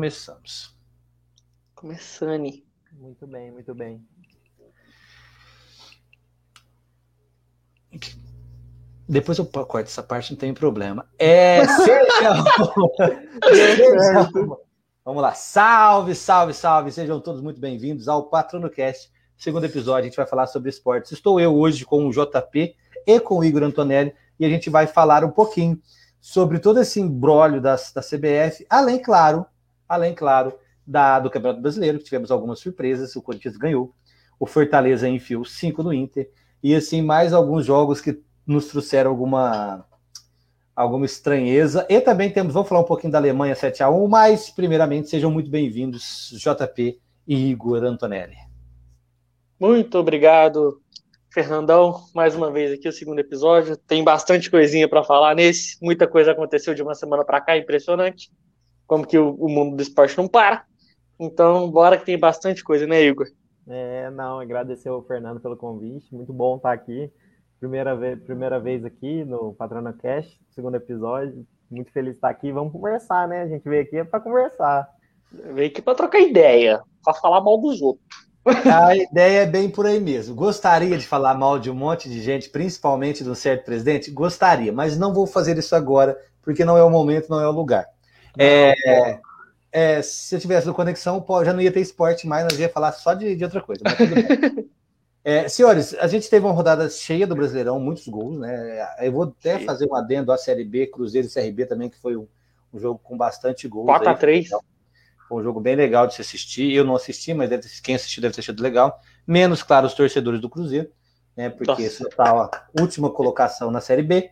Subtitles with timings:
[0.00, 0.74] começamos.
[1.74, 2.50] Começando.
[2.92, 4.02] Muito bem, muito bem.
[9.06, 11.06] Depois eu corto essa parte, não tem problema.
[11.18, 11.66] É.
[11.66, 12.44] Sejam...
[15.04, 15.34] Vamos lá.
[15.34, 16.92] Salve, salve, salve.
[16.92, 20.04] Sejam todos muito bem-vindos ao PatronoCast, segundo episódio.
[20.04, 21.12] A gente vai falar sobre esportes.
[21.12, 22.74] Estou eu hoje com o JP
[23.06, 25.78] e com o Igor Antonelli e a gente vai falar um pouquinho
[26.22, 29.44] sobre todo esse embrólio da, da CBF, além, claro,
[29.90, 33.16] além, claro, da, do Campeonato Brasileiro, que tivemos algumas surpresas.
[33.16, 33.92] O Corinthians ganhou,
[34.38, 36.30] o Fortaleza enfiou 5 no Inter,
[36.62, 39.84] e assim, mais alguns jogos que nos trouxeram alguma
[40.74, 41.86] alguma estranheza.
[41.90, 45.30] E também temos, vamos falar um pouquinho da Alemanha 7 a 1 mas primeiramente sejam
[45.30, 48.36] muito bem-vindos, JP e Igor Antonelli.
[49.58, 50.80] Muito obrigado,
[51.30, 53.76] Fernandão, mais uma vez aqui o segundo episódio.
[53.76, 55.76] Tem bastante coisinha para falar nesse.
[55.82, 58.30] Muita coisa aconteceu de uma semana para cá, impressionante.
[58.90, 60.64] Como que o, o, mundo do esporte não para.
[61.16, 63.28] Então, bora que tem bastante coisa, né, Igor?
[63.68, 66.12] É, não, agradecer ao Fernando pelo convite.
[66.12, 67.08] Muito bom estar aqui.
[67.60, 71.46] Primeira vez, primeira vez aqui no Patrona Cash, segundo episódio.
[71.70, 72.50] Muito feliz de estar aqui.
[72.50, 73.42] Vamos conversar, né?
[73.42, 74.88] A gente veio aqui para conversar.
[75.54, 78.04] Veio aqui para trocar ideia, para falar mal dos outros.
[78.66, 80.34] A ideia é bem por aí mesmo.
[80.34, 84.10] Gostaria de falar mal de um monte de gente, principalmente de um certo presidente?
[84.10, 87.52] Gostaria, mas não vou fazer isso agora, porque não é o momento, não é o
[87.52, 87.86] lugar.
[88.42, 89.20] É,
[89.70, 92.92] é, se eu tivesse no Conexão, já não ia ter esporte mais, nós ia falar
[92.92, 93.82] só de, de outra coisa.
[95.22, 98.88] É, senhores, a gente teve uma rodada cheia do Brasileirão, muitos gols, né?
[99.00, 99.66] Eu vou até Sim.
[99.66, 102.26] fazer um adendo à Série B, Cruzeiro e CRB também, que foi um,
[102.72, 103.86] um jogo com bastante gols.
[103.86, 104.48] 4x3.
[105.28, 106.72] Foi um jogo bem legal de se assistir.
[106.72, 108.98] Eu não assisti, mas deve, quem assistiu deve ter achado legal.
[109.26, 110.90] Menos, claro, os torcedores do Cruzeiro,
[111.36, 111.50] né?
[111.50, 114.30] Porque isso tá a última colocação na Série B.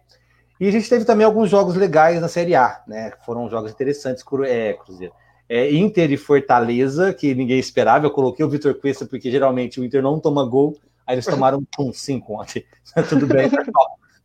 [0.60, 3.12] E a gente teve também alguns jogos legais na Série A, né?
[3.24, 5.12] Foram jogos interessantes, é, Cruzeiro
[5.48, 8.06] é, Inter e Fortaleza, que ninguém esperava.
[8.06, 11.62] Eu coloquei o Vitor Cuesta porque geralmente o Inter não toma gol, aí eles tomaram
[11.78, 12.64] um 5 ontem.
[13.08, 13.48] Tudo bem,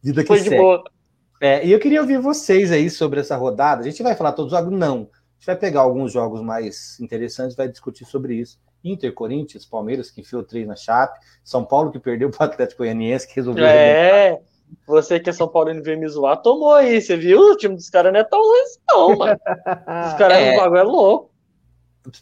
[0.04, 0.50] vida que Foi segue.
[0.50, 0.84] de boa.
[1.40, 3.82] É, e eu queria ouvir vocês aí sobre essa rodada.
[3.82, 4.78] A gente vai falar todos os jogos?
[4.78, 4.96] Não.
[4.96, 8.60] A gente vai pegar alguns jogos mais interessantes, vai discutir sobre isso.
[8.84, 12.80] Inter, Corinthians, Palmeiras, que enfiou três na Chape, São Paulo, que perdeu para o Atlético
[12.80, 13.66] Goianiense, que resolveu.
[13.66, 14.40] É,
[14.86, 17.40] você que é São Paulo e veio me zoar, tomou aí, você viu?
[17.40, 19.40] O time dos caras não é tão ruim assim, não, mano.
[20.08, 21.32] Os caras é, bagulho é louco.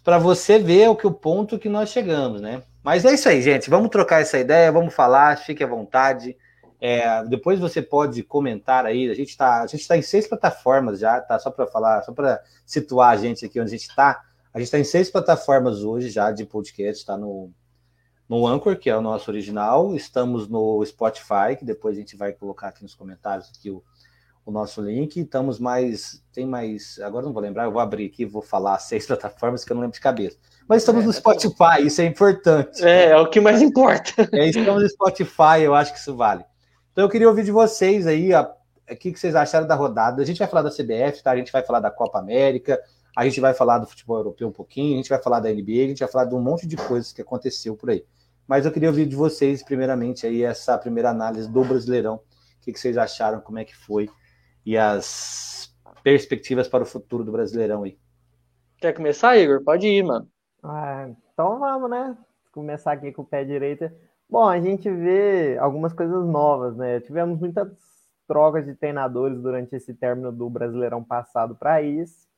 [0.04, 2.62] Para você ver o que o ponto que nós chegamos, né?
[2.84, 3.70] Mas é isso aí, gente.
[3.70, 6.36] Vamos trocar essa ideia, vamos falar, fique à vontade.
[6.80, 9.10] É, depois você pode comentar aí.
[9.10, 11.38] A gente está, a gente está em seis plataformas já, tá?
[11.38, 14.22] Só para falar, só para situar a gente aqui onde a gente está.
[14.54, 17.02] A gente está em seis plataformas hoje já de podcast.
[17.02, 17.52] Está no
[18.32, 19.94] no Anchor, que é o nosso original.
[19.94, 23.84] Estamos no Spotify, que depois a gente vai colocar aqui nos comentários aqui o,
[24.46, 25.20] o nosso link.
[25.20, 26.24] Estamos mais.
[26.32, 26.98] Tem mais.
[27.04, 29.82] Agora não vou lembrar, eu vou abrir aqui vou falar seis plataformas que eu não
[29.82, 30.38] lembro de cabeça.
[30.66, 32.82] Mas estamos é, no Spotify, isso é importante.
[32.82, 34.14] É, é o que mais importa.
[34.32, 36.46] É, estamos no Spotify, eu acho que isso vale.
[36.94, 40.22] Então eu queria ouvir de vocês aí o que, que vocês acharam da rodada.
[40.22, 41.32] A gente vai falar da CBF, tá?
[41.32, 42.80] A gente vai falar da Copa América,
[43.14, 45.84] a gente vai falar do futebol europeu um pouquinho, a gente vai falar da NBA,
[45.84, 48.06] a gente vai falar de um monte de coisas que aconteceu por aí.
[48.52, 52.16] Mas eu queria ouvir de vocês, primeiramente, aí essa primeira análise do Brasileirão.
[52.16, 52.22] O
[52.60, 54.10] que, que vocês acharam, como é que foi
[54.66, 55.74] e as
[56.04, 57.98] perspectivas para o futuro do Brasileirão aí.
[58.78, 59.64] Quer começar, Igor?
[59.64, 60.28] Pode ir, mano.
[60.62, 62.18] Ah, então vamos, né?
[62.52, 63.90] Começar aqui com o pé direito.
[64.30, 67.00] Bom, a gente vê algumas coisas novas, né?
[67.00, 67.70] Tivemos muitas
[68.28, 72.30] trocas de treinadores durante esse término do Brasileirão passado para isso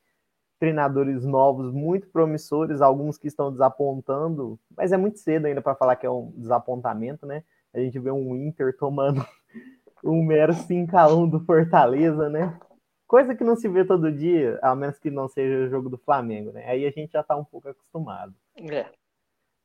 [0.63, 5.97] treinadores novos muito promissores, alguns que estão desapontando, mas é muito cedo ainda para falar
[5.97, 7.43] que é um desapontamento, né?
[7.73, 9.27] A gente vê um Inter tomando
[10.01, 12.57] um mero 5x1 do Fortaleza, né?
[13.05, 15.97] Coisa que não se vê todo dia, a menos que não seja o jogo do
[15.97, 16.63] Flamengo, né?
[16.65, 18.33] Aí a gente já está um pouco acostumado.
[18.55, 18.85] É.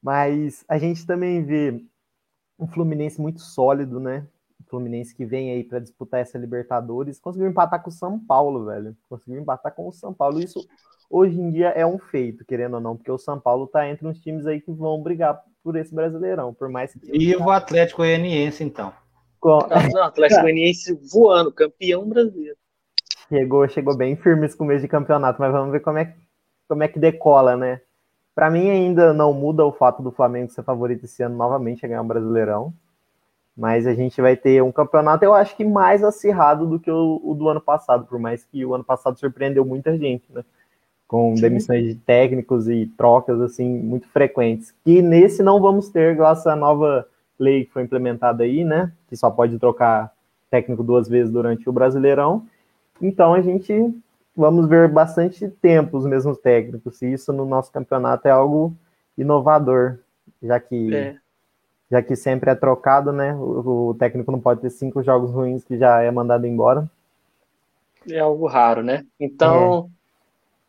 [0.02, 1.80] Mas a gente também vê
[2.58, 4.26] um Fluminense muito sólido, né?
[4.68, 8.96] Fluminense que vem aí para disputar essa Libertadores, conseguiu empatar com o São Paulo, velho.
[9.08, 10.40] Conseguiu empatar com o São Paulo.
[10.40, 10.66] Isso
[11.10, 14.06] hoje em dia é um feito, querendo ou não, porque o São Paulo tá entre
[14.06, 17.00] uns times aí que vão brigar por esse Brasileirão, por mais que...
[17.12, 18.92] E o Atlético Goianiense, então.
[19.40, 19.58] Com...
[19.92, 22.56] Não, Atlético Goianiense voando, campeão brasileiro.
[23.28, 26.14] Chegou, chegou bem firme esse começo de campeonato, mas vamos ver como é,
[26.66, 27.80] como é que decola, né?
[28.34, 31.88] Para mim ainda não muda o fato do Flamengo ser favorito esse ano novamente a
[31.88, 32.72] ganhar um Brasileirão
[33.58, 37.20] mas a gente vai ter um campeonato, eu acho que mais acirrado do que o,
[37.24, 40.44] o do ano passado, por mais que o ano passado surpreendeu muita gente, né?
[41.08, 41.42] Com Sim.
[41.42, 44.72] demissões de técnicos e trocas assim muito frequentes.
[44.84, 48.92] Que nesse não vamos ter, graças à nova lei que foi implementada aí, né?
[49.08, 50.12] Que só pode trocar
[50.48, 52.46] técnico duas vezes durante o Brasileirão.
[53.02, 53.92] Então a gente
[54.36, 57.02] vamos ver bastante tempo os mesmos técnicos.
[57.02, 58.72] E isso no nosso campeonato é algo
[59.16, 59.98] inovador,
[60.40, 61.16] já que é.
[61.90, 63.34] Já que sempre é trocado, né?
[63.34, 66.88] O, o, técnico não pode ter cinco jogos ruins que já é mandado embora.
[68.08, 69.04] É algo raro, né?
[69.18, 69.90] Então, é.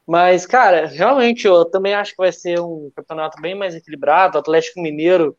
[0.07, 4.37] mas cara, realmente eu também acho que vai ser um campeonato bem mais equilibrado.
[4.37, 5.35] O Atlético Mineiro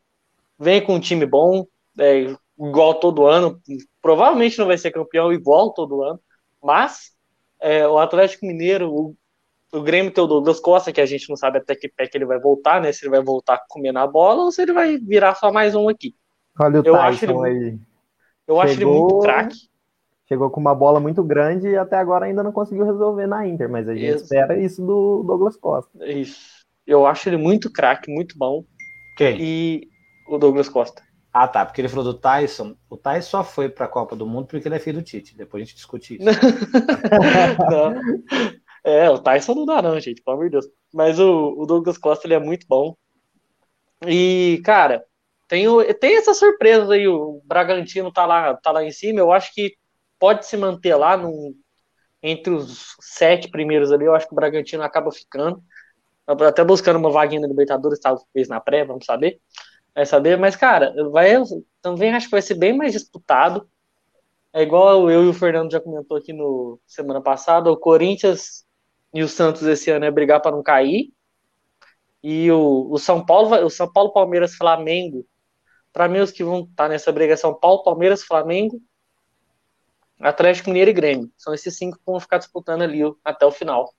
[0.59, 1.67] vem com um time bom,
[1.99, 3.61] é, igual todo ano.
[4.03, 6.21] Provavelmente não vai ser campeão igual todo ano,
[6.63, 7.13] mas
[7.59, 9.17] é, o Atlético Mineiro, o,
[9.73, 12.19] o Grêmio tem o Douglas Costa, que a gente não sabe até que pé que
[12.19, 12.93] ele vai voltar, né?
[12.93, 15.89] Se ele vai voltar comendo a bola ou se ele vai virar só mais um
[15.89, 16.15] aqui.
[16.59, 17.79] Olha o eu Tyson acho ele, aí.
[18.47, 18.61] Eu Chegou...
[18.61, 19.57] acho ele muito craque.
[20.29, 23.69] Chegou com uma bola muito grande e até agora ainda não conseguiu resolver na Inter,
[23.69, 24.25] mas a gente isso.
[24.25, 26.07] espera isso do Douglas Costa.
[26.07, 26.61] Isso.
[26.87, 28.65] Eu acho ele muito craque, muito bom.
[29.17, 29.37] Quem?
[29.41, 29.89] E
[30.29, 31.03] o Douglas Costa.
[31.33, 31.65] Ah, tá.
[31.65, 32.75] Porque ele falou do Tyson.
[32.89, 35.37] O Tyson só foi para a Copa do Mundo porque ele é filho do Tite.
[35.37, 36.25] Depois a gente discute isso.
[38.91, 40.67] é, o Tyson não dá, não, gente, pelo amor de Deus.
[40.93, 42.97] Mas o, o Douglas Costa ele é muito bom.
[44.07, 45.05] E, cara,
[45.49, 47.07] tem, tem essa surpresa aí.
[47.09, 49.21] O Bragantino tá lá, tá lá em cima.
[49.21, 49.75] Eu acho que
[50.19, 51.55] pode se manter lá no,
[52.23, 54.05] entre os sete primeiros ali.
[54.05, 55.63] Eu acho que o Bragantino acaba ficando.
[56.27, 59.41] Até buscando uma vaguinha na Libertadores, talvez na pré, vamos saber
[59.95, 61.35] vai saber, mas, cara, vai,
[61.83, 63.69] também acho que vai ser bem mais disputado.
[64.53, 68.65] É igual eu e o Fernando já comentou aqui no semana passada, o Corinthians
[69.13, 71.13] e o Santos esse ano é brigar para não cair.
[72.23, 75.27] E o, o São Paulo, o São Paulo, Palmeiras, Flamengo,
[75.93, 78.81] para mim os que vão estar tá nessa briga é São Paulo, Palmeiras, Flamengo,
[80.21, 81.31] Atlético Mineiro e Grêmio.
[81.37, 83.91] São esses cinco que vão ficar disputando ali até o final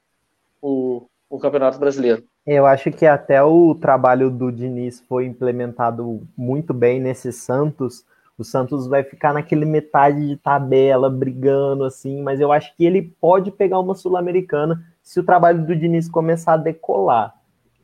[0.62, 2.24] o, o Campeonato Brasileiro.
[2.46, 8.06] Eu acho que até o trabalho do Diniz foi implementado muito bem nesse Santos.
[8.38, 13.13] O Santos vai ficar naquele metade de tabela, brigando assim, mas eu acho que ele
[13.19, 17.36] pode pegar uma Sul-Americana se o trabalho do Diniz começar a decolar.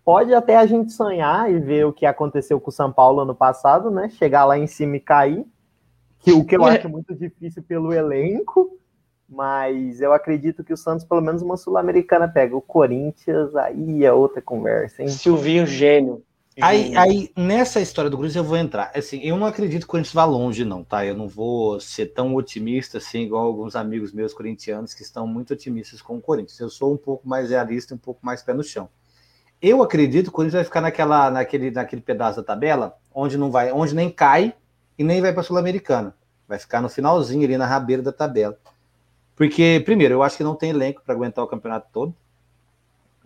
[0.05, 3.35] Pode até a gente sonhar e ver o que aconteceu com o São Paulo ano
[3.35, 4.07] passado, né?
[4.07, 5.45] Chegar lá em cima e cair,
[6.19, 8.79] que o que eu acho muito difícil pelo elenco,
[9.27, 12.55] mas eu acredito que o Santos, pelo menos uma Sul-Americana, pega.
[12.55, 15.09] O Corinthians, aí é outra conversa, hein?
[15.09, 16.23] Silvinho, gênio.
[16.59, 18.91] Aí, aí, nessa história do Cruz eu vou entrar.
[18.95, 21.05] Assim, eu não acredito que o Corinthians vá longe, não, tá?
[21.05, 25.53] Eu não vou ser tão otimista assim, igual alguns amigos meus corintianos que estão muito
[25.53, 26.59] otimistas com o Corinthians.
[26.59, 28.89] Eu sou um pouco mais realista, um pouco mais pé no chão.
[29.61, 33.51] Eu acredito que o Corinthians vai ficar naquela, naquele, naquele pedaço da tabela onde não
[33.51, 34.53] vai, onde nem cai
[34.97, 36.15] e nem vai para a Sul-Americana.
[36.47, 38.57] Vai ficar no finalzinho ali na rabeira da tabela.
[39.35, 42.15] Porque, primeiro, eu acho que não tem elenco para aguentar o campeonato todo.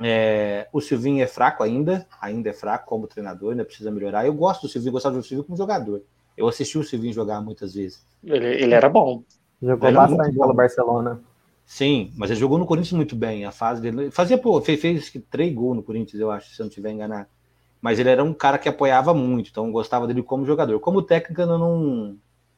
[0.04, 4.26] É, o Silvinho é fraco ainda, ainda é fraco como treinador, ainda precisa melhorar.
[4.26, 6.02] Eu gosto do Silvinho, gostava do Silvinho como jogador.
[6.36, 8.06] Eu assisti o Silvinho jogar muitas vezes.
[8.24, 9.24] Ele, ele era bom.
[9.62, 11.22] Jogou ele bastante pelo Barcelona.
[11.66, 13.46] Sim, mas ele jogou no Corinthians muito bem.
[13.46, 14.10] A fase dele.
[14.12, 17.28] Fazia, pô, fez, fez três gols no Corinthians, eu acho, se eu não estiver enganado.
[17.82, 20.80] Mas ele era um cara que apoiava muito, então gostava dele como jogador.
[20.80, 22.18] Como técnica, não,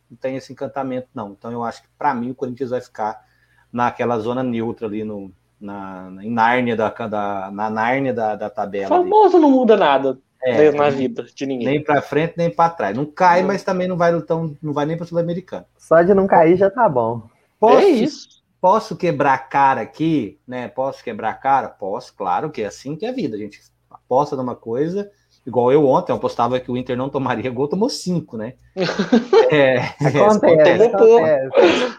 [0.09, 1.31] não tem esse encantamento, não.
[1.31, 3.23] Então eu acho que, para mim, o Corinthians vai ficar
[3.71, 5.31] naquela zona neutra ali no,
[5.63, 8.89] na, na, em Nárnia da, da, na Nárnia da, da tabela.
[8.89, 9.41] Famoso ali.
[9.41, 11.67] não muda nada é, na vida de ninguém.
[11.67, 12.95] Nem para frente, nem para trás.
[12.95, 13.43] Não cai, é.
[13.43, 15.65] mas também não vai, tão, não vai nem para Sul-Americana.
[15.77, 17.23] Só de não cair já tá bom.
[17.59, 18.27] Posso, é isso.
[18.59, 20.67] Posso quebrar a cara aqui, né?
[20.67, 21.69] Posso quebrar a cara?
[21.69, 23.59] Posso, claro que é assim que é a vida, a gente
[23.89, 25.09] aposta numa coisa,
[25.45, 28.55] igual eu ontem, eu apostava que o Inter não tomaria gol, tomou cinco, né?
[29.49, 31.97] é, acontece, acontece.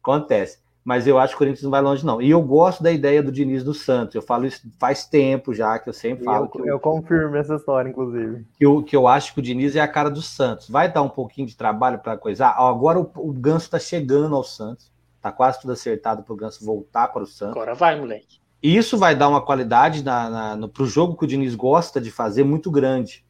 [0.00, 2.22] acontece mas eu acho que o Corinthians não vai longe, não.
[2.22, 4.14] E eu gosto da ideia do Diniz do Santos.
[4.14, 6.46] Eu falo isso faz tempo já, que eu sempre falo.
[6.46, 8.46] Eu, que eu, eu confirmo essa história, inclusive.
[8.56, 10.68] Que eu, que eu acho que o Diniz é a cara do Santos.
[10.68, 12.50] Vai dar um pouquinho de trabalho para coisar.
[12.56, 14.90] Agora o, o Ganso está chegando ao Santos.
[15.20, 17.56] Tá quase tudo acertado para o Ganso voltar para o Santos.
[17.56, 18.40] Agora vai, moleque.
[18.62, 22.00] E isso vai dar uma qualidade na, na, para o jogo que o Diniz gosta
[22.00, 23.24] de fazer muito grande.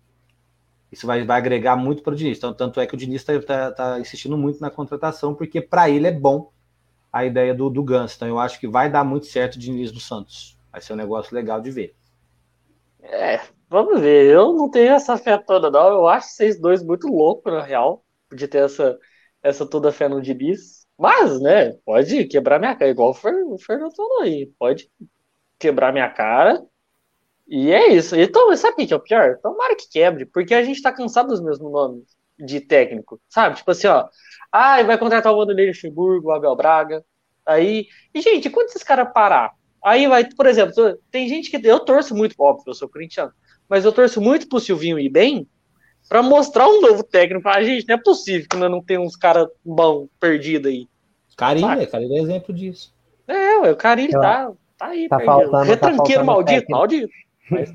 [0.90, 2.38] Isso vai, vai agregar muito para o Diniz.
[2.38, 5.90] Então, tanto é que o Diniz está tá, tá insistindo muito na contratação, porque para
[5.90, 6.50] ele é bom
[7.12, 8.14] a ideia do, do Ganso.
[8.16, 10.58] Então eu acho que vai dar muito certo de início do Santos.
[10.70, 11.94] Vai ser um negócio legal de ver.
[13.02, 14.26] É, vamos ver.
[14.26, 15.88] Eu não tenho essa fé toda, não.
[15.88, 18.98] Eu acho vocês dois muito loucos, na real, de ter essa,
[19.42, 20.86] essa toda fé no Diniz.
[20.98, 23.14] Mas, né, pode quebrar minha cara, igual o
[23.58, 24.52] Fernando falou aí.
[24.58, 24.90] Pode
[25.58, 26.62] quebrar minha cara.
[27.48, 28.14] E é isso.
[28.14, 29.38] Então, sabe o que é o pior?
[29.42, 33.56] Tomara que quebre, porque a gente tá cansado dos mesmos nomes de técnico, sabe?
[33.56, 34.06] Tipo assim, ó,
[34.52, 37.04] ah, vai contratar o Vanderlei Luxemburgo, o Abel Braga.
[37.46, 39.52] Aí, e gente, quando esses caras parar?
[39.84, 40.74] Aí vai, por exemplo,
[41.10, 43.32] tem gente que eu torço muito, óbvio, eu sou corintiano,
[43.68, 45.46] mas eu torço muito pro Silvinho ir bem
[46.08, 47.86] para mostrar um novo técnico pra gente.
[47.88, 50.86] Não é possível que não tem uns caras bons perdidos aí.
[51.36, 52.94] Carilho, Carilho é exemplo disso.
[53.26, 56.72] É, o Carilho tá, Tá aí, Tá faltando- Retranqueiro tá faltando maldito, técnico.
[56.78, 57.12] maldito.
[57.50, 57.72] Mas-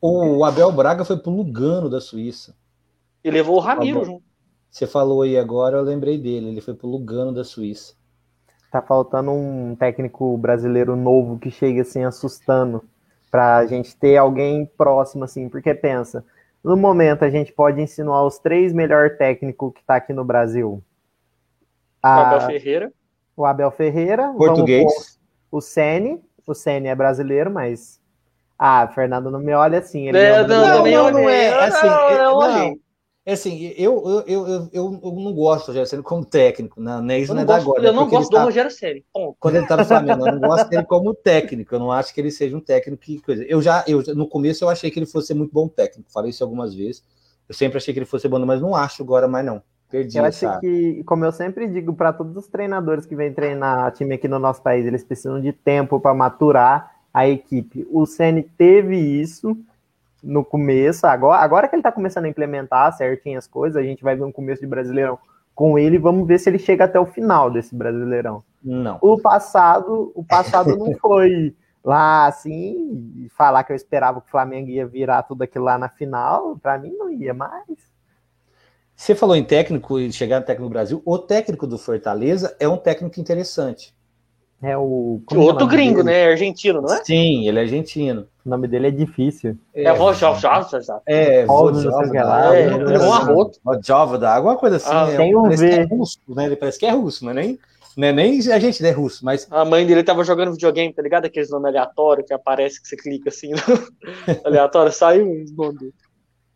[0.00, 2.54] O Abel Braga foi pro Lugano da Suíça.
[3.24, 4.22] E levou o Ramiro Tá junto.
[4.70, 6.48] Você falou aí agora, eu lembrei dele.
[6.48, 7.94] Ele foi pro Lugano da Suíça.
[8.70, 12.82] Tá faltando um técnico brasileiro novo que chegue assim assustando
[13.30, 16.24] pra gente ter alguém próximo assim, porque pensa,
[16.62, 20.82] no momento a gente pode insinuar os três melhores técnicos que tá aqui no Brasil.
[22.02, 22.92] O A- Abel Ferreira.
[23.36, 25.18] o Abel Ferreira, Português.
[25.50, 28.00] o Ceni, o Ceni é brasileiro, mas
[28.58, 32.76] ah, Fernando não me olha assim, ele É, não, não, não, não é, assim, não,
[33.26, 37.10] É assim, eu, eu, eu, eu, não gosto do Rogério Ceni como técnico, não, não
[37.14, 37.82] é isso Eu não não é da gosto, agora.
[37.84, 39.04] eu é não gosto ele do tá- Rogério.
[39.12, 39.36] Ponto.
[39.40, 42.20] quando ele tá no Flamengo, eu não gosto dele como técnico, eu não acho que
[42.20, 43.42] ele seja um técnico que coisa.
[43.44, 46.44] Eu já, eu, no começo eu achei que ele fosse muito bom técnico, falei isso
[46.44, 47.02] algumas vezes.
[47.48, 49.62] Eu sempre achei que ele fosse bom, mas não acho agora mais não.
[49.90, 50.60] Perdi Eu acho essa.
[50.60, 54.38] que, como eu sempre digo para todos os treinadores que vêm treinar time aqui no
[54.38, 57.86] nosso país, eles precisam de tempo para maturar a equipe.
[57.90, 59.56] O Ceni teve isso
[60.24, 64.02] no começo, agora, agora que ele está começando a implementar certinho as coisas, a gente
[64.02, 65.18] vai ver um começo de Brasileirão
[65.54, 68.42] com ele, vamos ver se ele chega até o final desse Brasileirão.
[68.62, 68.98] Não.
[69.00, 71.54] O passado, o passado não foi
[71.84, 75.88] lá assim, falar que eu esperava que o Flamengo ia virar tudo aquilo lá na
[75.88, 77.94] final, para mim não ia mais.
[78.96, 81.02] Você falou em técnico e chegar no técnico do Brasil.
[81.04, 83.94] O técnico do Fortaleza é um técnico interessante.
[84.62, 86.16] É o é o Outro nome gringo, dele?
[86.16, 86.30] né?
[86.30, 87.04] Argentino, não é?
[87.04, 88.26] Sim, ele é argentino.
[88.44, 89.56] O nome dele é difícil.
[89.74, 90.38] É, Rojov,
[91.06, 93.58] É, Óbvio, não sei o que lá, é, é um arroto.
[93.64, 94.90] Vodjovda, alguma coisa assim.
[94.90, 96.46] Ah, é, tem um parece que é russo, né?
[96.46, 97.58] Ele parece que é russo, mas nem,
[97.96, 101.02] não é nem a gente é russo, mas A mãe dele tava jogando videogame, tá
[101.02, 101.26] ligado?
[101.26, 103.58] Aqueles nomes aleatórios que aparece que você clica assim, no...
[104.44, 105.94] aleatório, saiu um nome dele.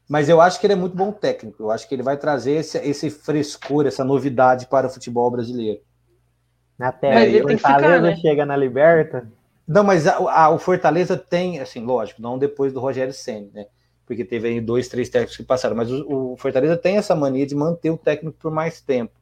[0.09, 1.63] Mas eu acho que ele é muito bom técnico.
[1.63, 5.81] Eu acho que ele vai trazer esse, esse frescor, essa novidade para o futebol brasileiro.
[7.03, 8.17] Aí, ele o Fortaleza ficar, né?
[8.17, 9.27] chega na Liberta.
[9.67, 13.67] Não, mas a- a- o Fortaleza tem, assim, lógico, não depois do Rogério Senna, né?
[14.07, 17.47] Porque teve aí dois, três técnicos que passaram, mas o, o Fortaleza tem essa mania
[17.47, 19.13] de manter o técnico por mais tempo.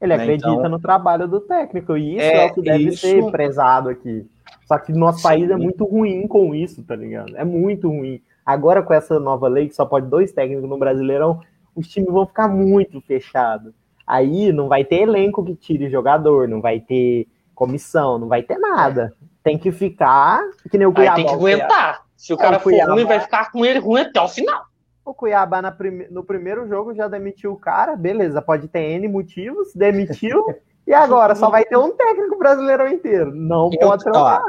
[0.00, 2.84] Ele Né, acredita então- no trabalho do técnico, e isso É, é, o que deve
[2.88, 4.24] isso- ser prezado aqui.
[4.66, 5.22] Só que nosso Sim.
[5.24, 7.36] país é muito ruim com isso, tá ligado?
[7.36, 8.20] É muito ruim.
[8.44, 11.40] Agora, com essa nova lei, que só pode dois técnicos no Brasileirão,
[11.74, 13.72] os times vão ficar muito fechados.
[14.06, 18.58] Aí não vai ter elenco que tire jogador, não vai ter comissão, não vai ter
[18.58, 19.12] nada.
[19.42, 21.14] Tem que ficar que nem o Aí Cuiabá.
[21.16, 22.02] tem que aguentar.
[22.16, 24.28] Se o É, cara o for Cuiabá- ruim, vai ficar com ele ruim até o
[24.28, 24.64] final.
[25.04, 29.06] O Cuiabá na prime- no primeiro jogo já demitiu o cara, beleza, pode ter N
[29.08, 30.44] motivos, demitiu,
[30.86, 33.32] e agora só vai ter um técnico brasileiro inteiro.
[33.34, 34.42] Não Eu- pode trocar.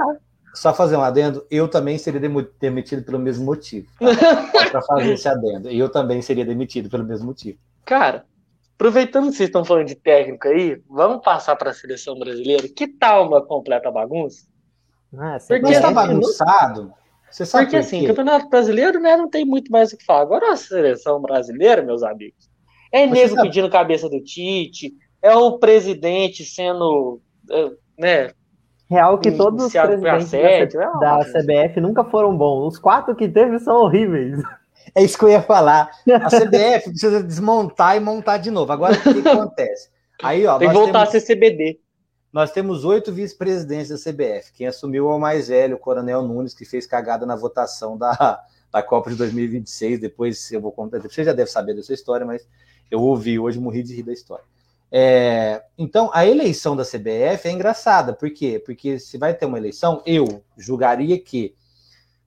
[0.53, 2.19] Só fazer um adendo, eu também seria
[2.59, 3.87] demitido pelo mesmo motivo.
[3.99, 4.69] Tá?
[4.71, 5.69] Para fazer esse adendo.
[5.69, 7.59] Eu também seria demitido pelo mesmo motivo.
[7.85, 8.25] Cara,
[8.77, 12.67] aproveitando que vocês estão falando de técnico aí, vamos passar para a seleção brasileira.
[12.69, 14.45] Que tal uma completa bagunça?
[15.17, 16.93] Ah, Porque Mas tá assim, bagunçado.
[17.29, 20.21] Você sabe Porque por assim, campeonato brasileiro, né, não tem muito mais o que falar.
[20.21, 22.49] Agora a seleção brasileira, meus amigos,
[22.91, 27.19] é nego você sabe- pedindo cabeça do Tite, é o presidente sendo,
[27.49, 28.31] eh, né,
[28.89, 30.31] Real que todos os presidentes
[30.73, 31.39] da, é da bagunça.
[31.43, 32.73] CBF nunca foram bons.
[32.75, 34.41] Os quatro que teve são horríveis.
[34.95, 35.89] É isso que eu ia falar.
[36.07, 38.71] A CBF precisa desmontar e montar de novo.
[38.71, 39.89] Agora, o que, que acontece?
[40.21, 41.79] Aí, ó, tem que voltar temos, a ser CBD.
[42.33, 44.51] nós temos oito vice-presidentes da CBF.
[44.53, 48.43] Quem assumiu é o mais velho, o Coronel Nunes, que fez cagada na votação da,
[48.71, 49.99] da Copa de 2026.
[49.99, 50.99] Depois eu vou contar.
[50.99, 52.47] Você já deve saber dessa história, mas
[52.89, 54.45] eu ouvi hoje, morri de rir da história.
[54.91, 58.13] É, então, a eleição da CBF é engraçada.
[58.13, 58.61] Por quê?
[58.65, 61.53] Porque se vai ter uma eleição, eu julgaria que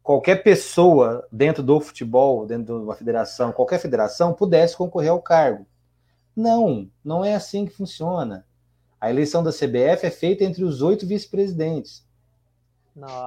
[0.02, 5.66] qualquer pessoa dentro do futebol, dentro de uma federação, qualquer federação, pudesse concorrer ao cargo.
[6.34, 8.46] Não, não é assim que funciona.
[9.00, 12.06] A eleição da CBF é feita entre os oito vice-presidentes.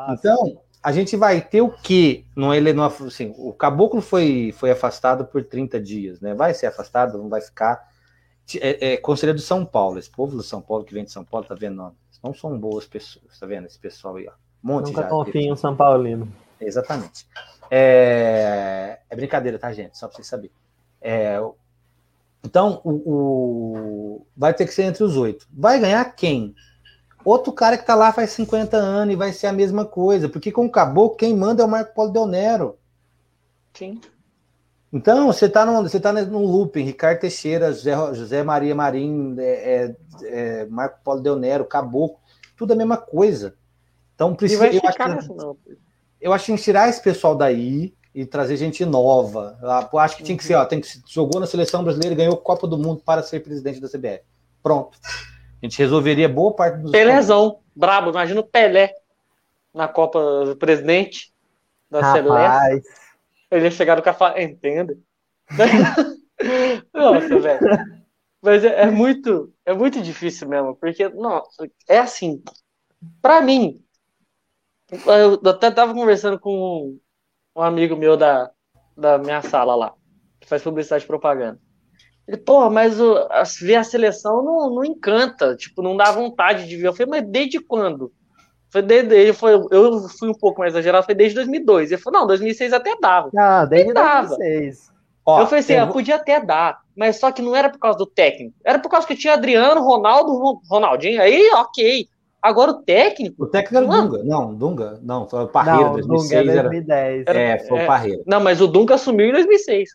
[0.10, 2.26] Então, a gente vai ter o quê?
[2.36, 6.36] Não, ele, não, assim, o caboclo foi, foi afastado por 30 dias, né?
[6.36, 7.92] Vai ser afastado, não vai ficar.
[8.60, 11.24] É, é Conselheiro do São Paulo, esse povo do São Paulo que vem de São
[11.24, 11.78] Paulo, tá vendo?
[11.78, 13.66] Não, não são boas pessoas, tá vendo?
[13.66, 14.34] Esse pessoal aí, ó.
[14.64, 15.08] Um monte Nunca já.
[15.10, 16.32] confio em um São Paulino.
[16.66, 17.28] Exatamente.
[17.70, 19.98] É, é brincadeira, tá, gente?
[19.98, 20.52] Só para vocês saberem.
[21.02, 21.38] É,
[22.44, 25.48] então, o, o- vai ter que ser entre os oito.
[25.52, 26.54] Vai ganhar quem?
[27.24, 30.28] Outro cara que tá lá faz 50 anos e vai ser a mesma coisa.
[30.28, 32.78] Porque com o Caboclo, quem manda é o Marco Polo Del Nero.
[33.74, 34.00] Sim.
[34.92, 39.86] Então, você tá num, você tá num looping, Ricardo Teixeira, José, José Maria Marim, é,
[39.86, 42.20] é, é, Marco Polo Del Nero, Caboclo,
[42.56, 43.56] tudo a mesma coisa.
[44.14, 45.58] Então, E precisa, vai eu acho ficar não.
[46.24, 49.58] Eu acho que tirar esse pessoal daí e trazer gente nova.
[49.62, 52.18] Ah, Eu acho que tinha que ser, ó, tem que jogou na seleção brasileira e
[52.18, 54.24] ganhou Copa do Mundo para ser presidente da CBF.
[54.62, 54.98] Pronto.
[55.04, 58.94] A gente resolveria boa parte dos Pelézão, brabo, imagina o Pelé.
[59.74, 61.34] na Copa do Presidente
[61.90, 62.88] da Celeste.
[63.52, 64.98] Ele ia chegar no café, entenda.
[66.94, 67.60] Nossa, velho.
[68.42, 72.44] Mas é, é, muito, é muito difícil mesmo, porque, nossa, é assim,
[73.22, 73.82] para mim,
[75.06, 76.98] eu até tava conversando com
[77.56, 78.52] um amigo meu da,
[78.98, 79.94] da minha sala lá,
[80.40, 81.60] que faz publicidade e propaganda.
[82.28, 86.68] Ele, pô, mas o, a, ver a seleção não, não encanta, tipo, não dá vontade
[86.68, 86.88] de ver.
[86.88, 88.14] Eu falei, mas desde quando?
[88.70, 91.92] Foi desde, ele foi, eu fui um pouco mais exagerado, foi desde 2002.
[91.92, 93.30] Ele falou, não, 2006 até dava.
[93.38, 94.30] Ah, desde dava.
[94.30, 94.94] 2006.
[95.26, 95.84] Ó, eu falei assim, eu...
[95.84, 98.56] Ah, podia até dar, mas só que não era por causa do técnico.
[98.64, 101.22] Era por causa que tinha Adriano, Ronaldo, Ronaldinho.
[101.22, 102.10] Aí, ok.
[102.44, 103.46] Agora o técnico.
[103.46, 104.24] O técnico era o Dunga.
[104.26, 105.00] Não, Dunga.
[105.02, 106.30] Não, foi o Parreira, não, 2006.
[106.30, 107.24] Dunga é 2010.
[107.26, 107.40] Era...
[107.40, 107.86] É, foi o é.
[107.88, 108.24] Parreira.
[108.28, 109.92] Não, mas o Dunga assumiu em 2006.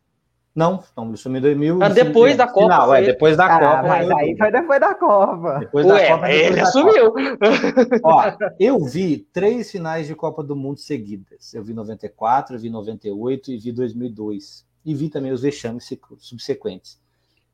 [0.54, 1.82] Não, não, ele assumiu em 2000.
[1.82, 2.68] Ah, depois da Copa.
[2.68, 3.88] Não, é, depois da ah, Copa.
[3.88, 5.58] Mas aí foi depois da Copa.
[5.60, 6.32] Depois Ué, da Copa.
[6.32, 7.14] Ele assumiu.
[8.02, 8.22] Ó,
[8.58, 11.52] eu vi três finais de Copa do Mundo seguidas.
[11.52, 15.86] Eu vi 94, eu vi 98 e vi 2002 e vi também os vexames
[16.18, 16.98] subsequentes.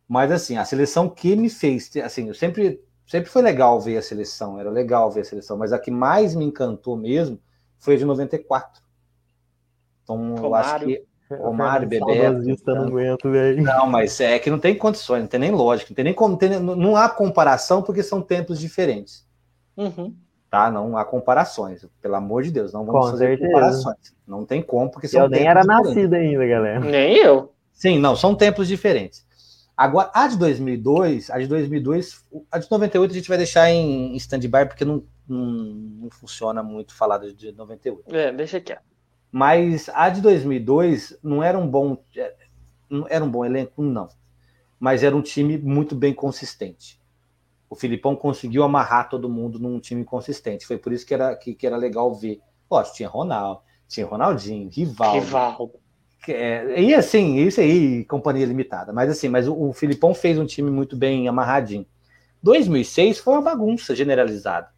[0.08, 4.02] Mas assim, a seleção que me fez, assim, eu sempre sempre foi legal ver a
[4.02, 7.38] seleção, era legal ver a seleção, mas a que mais me encantou mesmo
[7.78, 8.82] foi a de 94.
[10.02, 11.04] Então, Romário, eu acho que
[11.36, 12.06] Romário, Bebeto.
[12.66, 13.28] Não, aguento,
[13.62, 16.36] não, mas é que não tem condições, não tem nem lógica, não tem nem como,
[16.36, 19.26] tem, não há comparação porque são tempos diferentes.
[19.76, 20.14] Uhum.
[20.50, 20.70] Tá?
[20.70, 23.46] Não há comparações, pelo amor de Deus, não vamos Com fazer certeza.
[23.52, 24.14] comparações.
[24.26, 26.80] Não tem como, porque são Eu nem era nascido ainda, galera.
[26.80, 27.52] Nem eu.
[27.72, 29.26] Sim, não, são tempos diferentes.
[29.76, 34.14] Agora, a de 2002, a de 2002, a de 98 a gente vai deixar em,
[34.16, 38.14] stand-by porque não, não, não, funciona muito falar de 98.
[38.14, 38.76] É, deixa aqui.
[39.32, 42.34] Mas a de 2002 não era um bom, é,
[42.88, 44.08] não era um bom elenco, não.
[44.78, 47.00] Mas era um time muito bem consistente.
[47.68, 50.64] O Filipão conseguiu amarrar todo mundo num time consistente.
[50.64, 52.40] Foi por isso que era, que, que era legal ver.
[52.70, 55.18] Lógico, tinha Ronaldo, tinha Ronaldinho, Rivaldo.
[55.18, 55.83] Rivaldo.
[56.28, 58.92] É, e assim, isso aí, companhia limitada.
[58.92, 61.86] Mas assim, mas o, o Filipão fez um time muito bem amarradinho.
[62.42, 64.68] 2006 foi uma bagunça generalizada.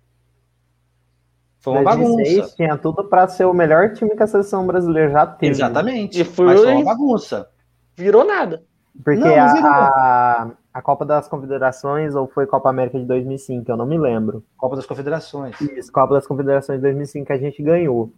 [1.59, 2.57] Foi uma 2006 bagunça.
[2.57, 5.53] Tinha tudo para ser o melhor time que a seleção brasileira já teve.
[5.53, 6.21] Exatamente.
[6.21, 7.49] E foi, mas foi uma bagunça.
[7.97, 8.63] Virou nada.
[9.05, 13.71] Porque não, não a, a, a, Copa das Confederações ou foi Copa América de 2005,
[13.71, 14.45] eu não me lembro.
[14.57, 15.61] Copa das Confederações.
[15.61, 18.13] Isso, Copa das Confederações de 2005 que a gente ganhou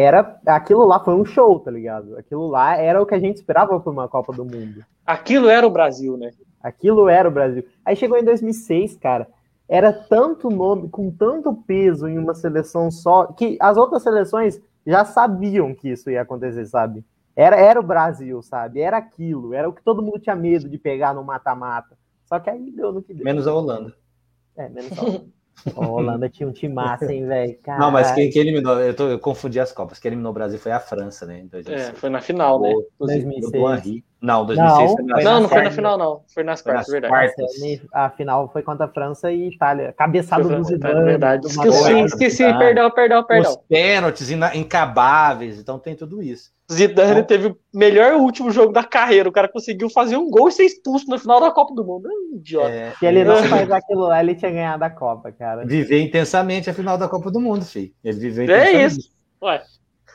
[0.00, 2.16] era aquilo lá foi um show, tá ligado?
[2.16, 4.84] Aquilo lá era o que a gente esperava para uma Copa do Mundo.
[5.04, 6.30] Aquilo era o Brasil, né?
[6.62, 7.64] Aquilo era o Brasil.
[7.84, 9.28] Aí chegou em 2006, cara.
[9.68, 15.04] Era tanto nome, com tanto peso em uma seleção só, que as outras seleções já
[15.04, 17.04] sabiam que isso ia acontecer, sabe?
[17.36, 18.80] Era, era o Brasil, sabe?
[18.80, 19.54] Era aquilo.
[19.54, 21.96] Era o que todo mundo tinha medo de pegar no mata-mata.
[22.24, 23.24] Só que aí deu no que deu.
[23.24, 23.94] Menos a Holanda.
[24.56, 25.24] É, menos a Holanda.
[25.76, 27.58] A Holanda tinha um time massa, hein, velho?
[27.78, 29.98] Não, mas quem, quem eliminou, eu, tô, eu, confundi as Copas.
[29.98, 31.44] Quem eliminou o Brasil foi a França, né?
[31.66, 32.72] É, foi na final, né?
[32.98, 34.02] 2006.
[34.20, 36.22] Não, 2006 não, foi na Não, não foi na final, não.
[36.32, 37.12] Foi nas quartas, verdade.
[37.12, 37.50] Quartas.
[37.92, 39.94] A final foi contra a França e Itália.
[39.96, 41.04] Cabeçado do Zidane.
[41.04, 41.46] Verdade.
[41.46, 42.58] Esqueci, esqueci.
[42.58, 43.52] Perdão, perdão, perdão.
[43.52, 45.58] Os pênaltis incabáveis.
[45.58, 46.50] Então tem tudo isso.
[46.70, 49.28] Zidane então, teve o melhor último jogo da carreira.
[49.28, 52.08] O cara conseguiu fazer um gol e ser expulso no final da Copa do Mundo.
[52.08, 52.68] É um idiota.
[52.68, 53.42] É, Se ele não é.
[53.48, 55.64] faz aquilo lá, ele tinha ganhado a Copa, cara.
[55.64, 57.90] Viver intensamente a final da Copa do Mundo, filho.
[58.04, 58.76] Ele viveu intensamente.
[58.76, 59.10] É isso.
[59.42, 59.62] Ué.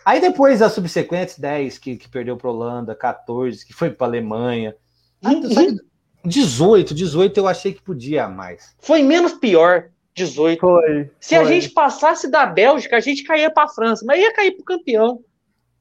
[0.06, 4.76] Aí depois as subsequentes 10 que, que perdeu para Holanda, 14 que foi para Alemanha.
[5.24, 5.78] Uhum.
[6.24, 8.76] 18, 18 eu achei que podia mais.
[8.80, 9.90] Foi menos pior.
[10.14, 10.60] 18.
[10.60, 11.12] Foi.
[11.20, 11.38] Se foi.
[11.38, 14.62] a gente passasse da Bélgica, a gente caía para a França, mas ia cair para
[14.62, 15.20] o campeão.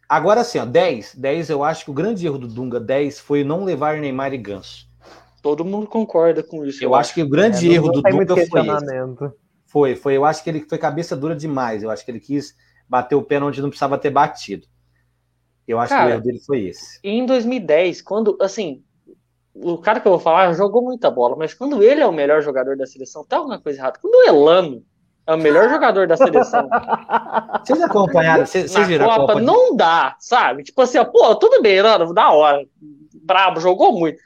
[0.09, 3.45] Agora assim, ó, 10, 10 eu acho que o grande erro do Dunga 10 foi
[3.45, 4.89] não levar Neymar e Ganso.
[5.43, 6.83] Todo mundo concorda com isso.
[6.83, 7.09] Eu, eu acho.
[7.09, 9.35] acho que o grande é, erro do Dunga foi esse.
[9.67, 11.83] Foi, foi, eu acho que ele foi cabeça dura demais.
[11.83, 12.55] Eu acho que ele quis
[12.89, 14.67] bater o pé onde não precisava ter batido.
[15.67, 16.99] Eu acho cara, que o erro dele foi esse.
[17.03, 18.83] Em 2010, quando, assim,
[19.55, 22.43] o cara que eu vou falar jogou muita bola, mas quando ele é o melhor
[22.43, 23.99] jogador da seleção, tá alguma coisa errada.
[24.01, 24.85] Quando o Elano
[25.27, 26.69] é o melhor jogador da seleção.
[27.65, 28.45] Vocês acompanharam?
[28.45, 29.41] Vocês, viram Copa, a Copa?
[29.41, 30.65] Não dá, sabe?
[30.65, 32.67] Tipo assim, ó, pô, tudo bem, Elano, da hora.
[33.23, 34.21] Brabo, jogou muito.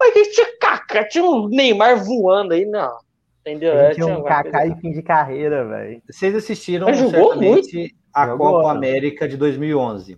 [0.00, 2.98] Mas que tinha Kaká, tinha um Neymar voando aí, não.
[3.42, 3.72] Entendeu?
[3.72, 6.00] É, tinha um Kaká em fim de carreira, velho.
[6.08, 7.68] Vocês assistiram Mas jogou muito.
[8.14, 10.16] a jogou, Copa América de 2011.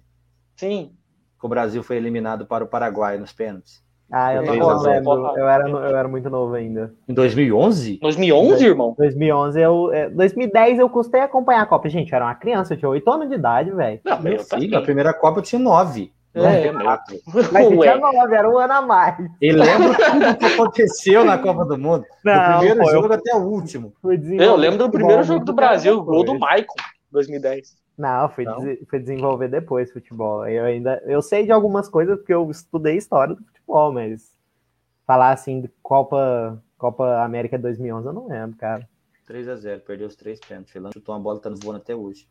[0.57, 0.93] Sim.
[1.41, 3.83] Que o Brasil foi eliminado para o Paraguai nos pênaltis.
[4.13, 5.37] Ah, eu não lembro.
[5.37, 6.95] Eu era, eu era muito novo ainda.
[7.09, 7.99] Em 2011?
[8.01, 8.95] 2011, irmão?
[8.97, 9.91] 2011, eu...
[10.15, 11.89] 2010 é, eu custei acompanhar a Copa.
[11.89, 14.01] Gente, eu era uma criança, eu tinha 8 anos de idade, velho.
[14.05, 16.13] Não, meu filho, a primeira Copa eu tinha 9.
[16.35, 17.17] É, quatro.
[17.53, 19.17] Mas tinha nove, era um ano a mais.
[19.41, 22.05] E lembra tudo que aconteceu na Copa do Mundo?
[22.25, 23.13] Não, do primeiro pô, jogo eu...
[23.13, 23.95] até o último.
[24.03, 26.75] Eu lembro do primeiro jogo do Brasil, o gol do Maicon.
[27.13, 27.77] 2010.
[27.97, 30.47] Não, foi, Des desenvolver depois futebol.
[30.49, 34.37] Eu ainda eu sei de algumas coisas porque eu estudei história do futebol, mas
[35.07, 38.89] falar assim de Copa Copa América 2011 eu não lembro, cara.
[39.27, 40.75] 3 a 0 perdeu os três pênaltis.
[40.93, 42.27] Chutou uma bola tá voando até hoje.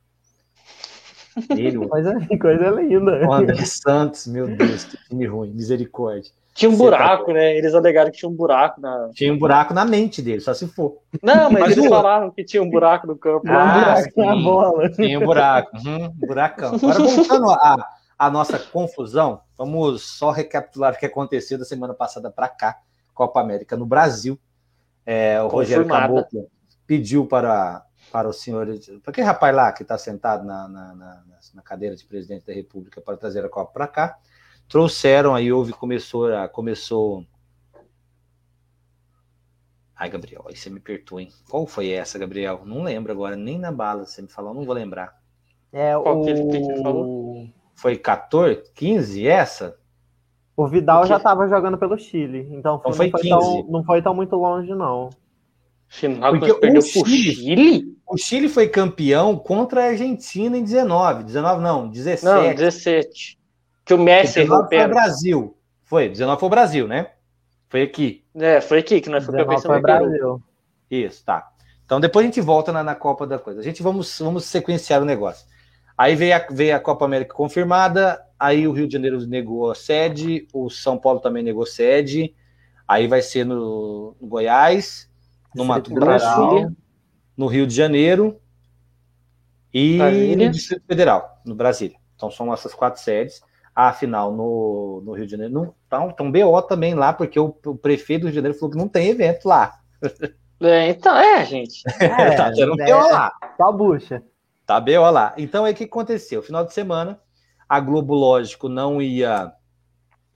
[1.50, 3.28] Ele, coisa, coisa linda.
[3.28, 6.32] O André Santos, meu Deus, que time ruim, misericórdia.
[6.54, 7.34] Tinha um Você buraco, tá...
[7.34, 7.58] né?
[7.58, 9.10] Eles alegaram que tinha um buraco na.
[9.14, 11.00] Tinha um buraco na mente dele, só se for.
[11.22, 11.90] Não, mas, mas eles o...
[11.90, 13.48] falaram que tinha um buraco no campo.
[13.48, 14.90] Ah, um buraco sim, na bola.
[14.92, 15.78] Tinha um buraco.
[15.78, 16.76] Uhum, buracão.
[16.76, 17.88] Agora, voltando a,
[18.20, 22.78] a nossa confusão, vamos só recapitular o que aconteceu da semana passada para cá,
[23.16, 24.40] Copa América no Brasil.
[25.06, 26.48] É, o Rogério Caboclo
[26.86, 28.68] pediu para, para o senhor,
[29.02, 31.24] para aquele rapaz lá que está sentado na, na, na,
[31.56, 34.20] na cadeira de presidente da República para trazer a Copa para cá
[34.70, 37.26] trouxeram aí houve começou começou
[39.96, 41.30] Ai, Gabriel, aí você me perdoa, hein?
[41.50, 42.62] Qual foi essa, Gabriel?
[42.66, 45.18] Não lembro agora, nem na bala você me falou, não vou lembrar.
[45.72, 46.24] É, Qual o...
[46.24, 47.48] que ele falou?
[47.74, 49.78] Foi 14, 15 essa?
[50.58, 54.02] O Vidal já estava jogando pelo Chile, então, então foi, não, foi tão, não foi
[54.02, 55.10] tão muito longe, não.
[56.00, 57.98] Porque perdeu o Chile, Chile?
[58.08, 61.24] O Chile foi campeão contra a Argentina em 19.
[61.24, 62.26] 19 não, 17.
[62.26, 63.40] Não, 17.
[63.86, 65.58] Que o Messi 19 foi o Brasil.
[65.84, 67.12] Foi, 19 foi o Brasil, né?
[67.70, 68.24] Foi aqui.
[68.36, 70.42] É, foi aqui que nós fomos foi Brasil.
[70.90, 71.48] Isso, tá.
[71.86, 73.60] Então depois a gente volta na, na, Copa da coisa.
[73.60, 75.46] A gente vamos, vamos sequenciar o negócio.
[75.98, 79.76] Aí veio a, veio a Copa América confirmada, aí o Rio de Janeiro negou a
[79.76, 82.34] sede, o São Paulo também negou sede,
[82.88, 85.08] aí vai ser no, no Goiás,
[85.56, 86.72] no Mato Grosso,
[87.36, 88.40] no Rio de Janeiro
[89.74, 90.48] e Brasília.
[90.48, 91.98] no Distrito Federal, no Brasília.
[92.16, 93.42] Então são essas quatro sedes
[93.76, 95.54] a final no, no Rio de Janeiro.
[95.54, 98.58] Não, tá, tá um BO também lá, porque o, o, prefeito do Rio de Janeiro
[98.58, 99.80] falou que não tem evento lá.
[100.62, 101.82] É, então, é, gente.
[102.00, 103.34] É, tá tendo um é, BO lá.
[103.58, 104.24] Tá bucha.
[104.66, 105.34] Tá BO lá.
[105.38, 106.42] Então, aí o que aconteceu?
[106.42, 107.20] Final de semana,
[107.68, 109.52] a Globo, lógico, não ia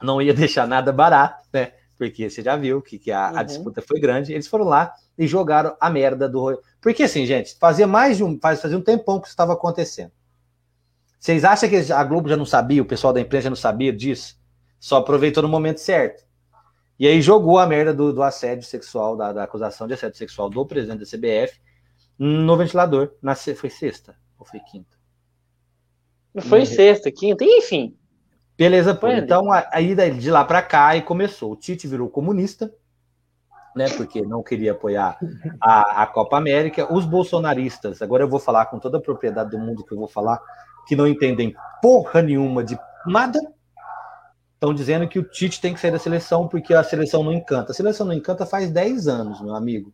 [0.02, 1.74] não ia deixar nada barato, né?
[1.98, 3.38] Porque você já viu que, que a, uhum.
[3.38, 4.32] a disputa foi grande.
[4.32, 6.62] Eles foram lá e jogaram a merda do.
[6.80, 8.40] Porque assim, gente, fazia mais de um.
[8.40, 10.12] Fazia um tempão que isso estava acontecendo.
[11.20, 13.92] Vocês acham que a Globo já não sabia, o pessoal da imprensa já não sabia
[13.92, 14.40] disso?
[14.80, 16.24] Só aproveitou no momento certo.
[17.00, 20.50] E aí jogou a merda do, do assédio sexual, da, da, acusação de assédio sexual
[20.50, 21.60] do presidente da CBF
[22.18, 23.14] no ventilador.
[23.22, 24.98] Na, foi sexta ou foi quinta?
[26.42, 27.97] Foi sexta, quinta, enfim.
[28.58, 29.08] Beleza, pô.
[29.08, 31.52] Então, aí de lá para cá, e começou.
[31.52, 32.74] O Tite virou comunista,
[33.76, 33.88] né?
[33.96, 35.18] Porque não queria apoiar
[35.62, 36.92] a, a Copa América.
[36.92, 40.08] Os bolsonaristas, agora eu vou falar com toda a propriedade do mundo que eu vou
[40.08, 40.42] falar,
[40.88, 43.40] que não entendem porra nenhuma de nada,
[44.56, 47.72] estão dizendo que o Tite tem que sair da seleção porque a seleção não encanta.
[47.72, 49.94] A seleção não encanta faz 10 anos, meu amigo.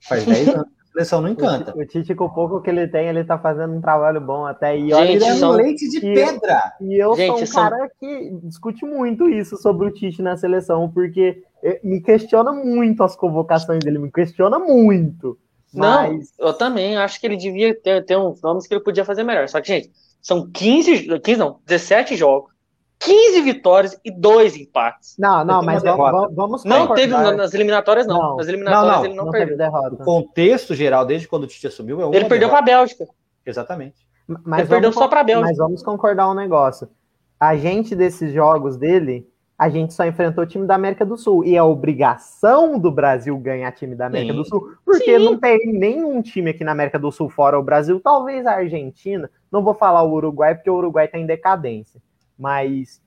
[0.00, 0.68] Faz 10 anos.
[0.98, 1.72] A seleção não encanta.
[1.76, 4.76] O Tite, com o pouco que ele tem, ele tá fazendo um trabalho bom até.
[4.76, 6.72] E olha, ele é um leite de e, pedra.
[6.80, 7.62] E eu Gente, sou um são...
[7.62, 11.42] cara que discute muito isso sobre o Tite na seleção, porque
[11.84, 15.38] me questiona muito as convocações dele, me questiona muito.
[15.72, 16.32] Mas...
[16.36, 19.22] Não, eu também acho que ele devia ter, ter uns nomes que ele podia fazer
[19.22, 19.48] melhor.
[19.48, 22.50] Só que, gente, são 15, 15 não, 17 jogos,
[22.98, 25.14] 15 vitórias e 2 empates.
[25.18, 28.18] Não, não, mas vamos, vamos Não teve nas eliminatórias, não.
[28.18, 28.36] não.
[28.36, 29.56] Nas eliminatórias não, não, ele não, não perdeu.
[29.56, 29.94] Derrota.
[29.94, 33.06] O contexto geral, desde quando o Tite assumiu, é Ele perdeu para a Bélgica.
[33.46, 34.06] Exatamente.
[34.44, 35.48] Mas ele perdeu só para a Bélgica.
[35.48, 36.88] Mas vamos concordar um negócio.
[37.38, 41.44] A gente desses jogos dele, a gente só enfrentou o time da América do Sul.
[41.44, 44.38] E é obrigação do Brasil ganhar time da América Sim.
[44.38, 45.24] do Sul, porque Sim.
[45.24, 49.30] não tem nenhum time aqui na América do Sul fora o Brasil, talvez a Argentina.
[49.50, 52.00] Não vou falar o Uruguai, porque o Uruguai está em decadência.
[52.38, 53.00] Mas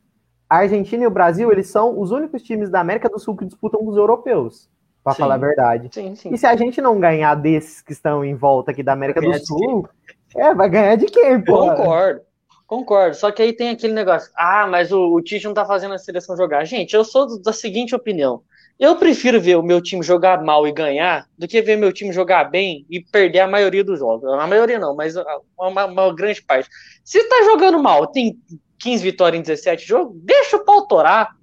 [0.49, 3.45] a Argentina e o Brasil, eles são os únicos times da América do Sul que
[3.45, 4.69] disputam com os europeus,
[5.03, 5.89] para falar a verdade.
[5.91, 6.33] Sim, sim.
[6.33, 9.33] E se a gente não ganhar desses que estão em volta aqui da América do
[9.45, 9.87] Sul,
[10.35, 11.69] é, vai ganhar de quem, pô?
[11.69, 12.21] Concordo.
[12.67, 14.31] Concordo, só que aí tem aquele negócio.
[14.37, 16.63] Ah, mas o, o Tite não tá fazendo a seleção jogar.
[16.63, 18.43] Gente, eu sou da seguinte opinião.
[18.79, 22.11] Eu prefiro ver o meu time jogar mal e ganhar do que ver meu time
[22.11, 24.27] jogar bem e perder a maioria dos jogos.
[24.33, 25.15] A maioria não, mas
[25.57, 26.69] uma, uma grande parte.
[27.03, 28.39] Se tá jogando mal, tem
[28.81, 31.35] 15 vitórias em 17 jogos, deixa o pau torar,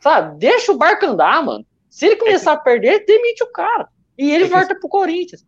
[0.00, 0.38] sabe?
[0.38, 1.64] Deixa o barco andar, mano.
[1.88, 3.88] Se ele começar a perder, demite o cara.
[4.18, 5.44] E ele é volta pro Corinthians.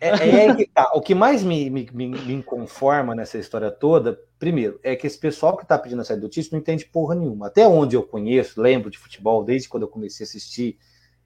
[0.00, 0.90] É, é, é que tá.
[0.94, 5.18] O que mais me, me, me, me inconforma nessa história toda, primeiro, é que esse
[5.18, 7.46] pessoal que tá pedindo a saída do Tite não entende porra nenhuma.
[7.46, 10.78] Até onde eu conheço, lembro de futebol, desde quando eu comecei a assistir,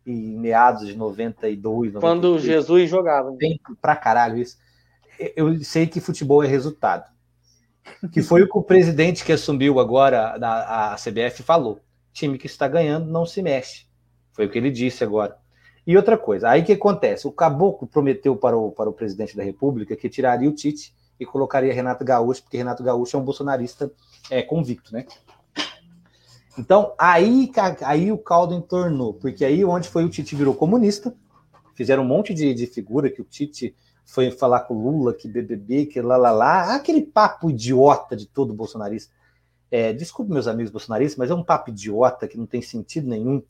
[0.04, 1.94] em meados de 92.
[1.94, 3.34] 93, quando Jesus jogava.
[3.38, 4.58] Tem pra caralho isso.
[5.34, 7.10] Eu sei que futebol é resultado.
[8.12, 11.80] Que foi o que o presidente que assumiu agora a, a CBF falou.
[12.12, 13.86] Time que está ganhando não se mexe.
[14.32, 15.36] Foi o que ele disse agora.
[15.86, 17.26] E outra coisa, aí que acontece?
[17.26, 21.24] O Caboclo prometeu para o, para o presidente da República que tiraria o Tite e
[21.24, 23.90] colocaria Renato Gaúcho, porque Renato Gaúcho é um bolsonarista
[24.30, 25.06] é, convicto, né?
[26.58, 27.50] Então, aí,
[27.82, 31.14] aí o caldo entornou, porque aí onde foi o Tite virou comunista,
[31.74, 33.74] fizeram um monte de, de figura que o Tite
[34.08, 38.54] foi falar com Lula, que BBB, que lá, lá, lá, aquele papo idiota de todo
[38.54, 39.12] bolsonarista.
[39.70, 43.42] É, desculpe meus amigos bolsonaristas, mas é um papo idiota que não tem sentido nenhum.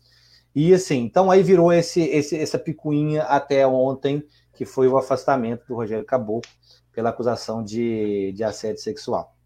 [0.52, 4.20] E assim, então aí virou esse, esse, essa picuinha até ontem,
[4.52, 6.50] que foi o afastamento do Rogério Caboclo
[6.92, 9.36] pela acusação de, de assédio sexual.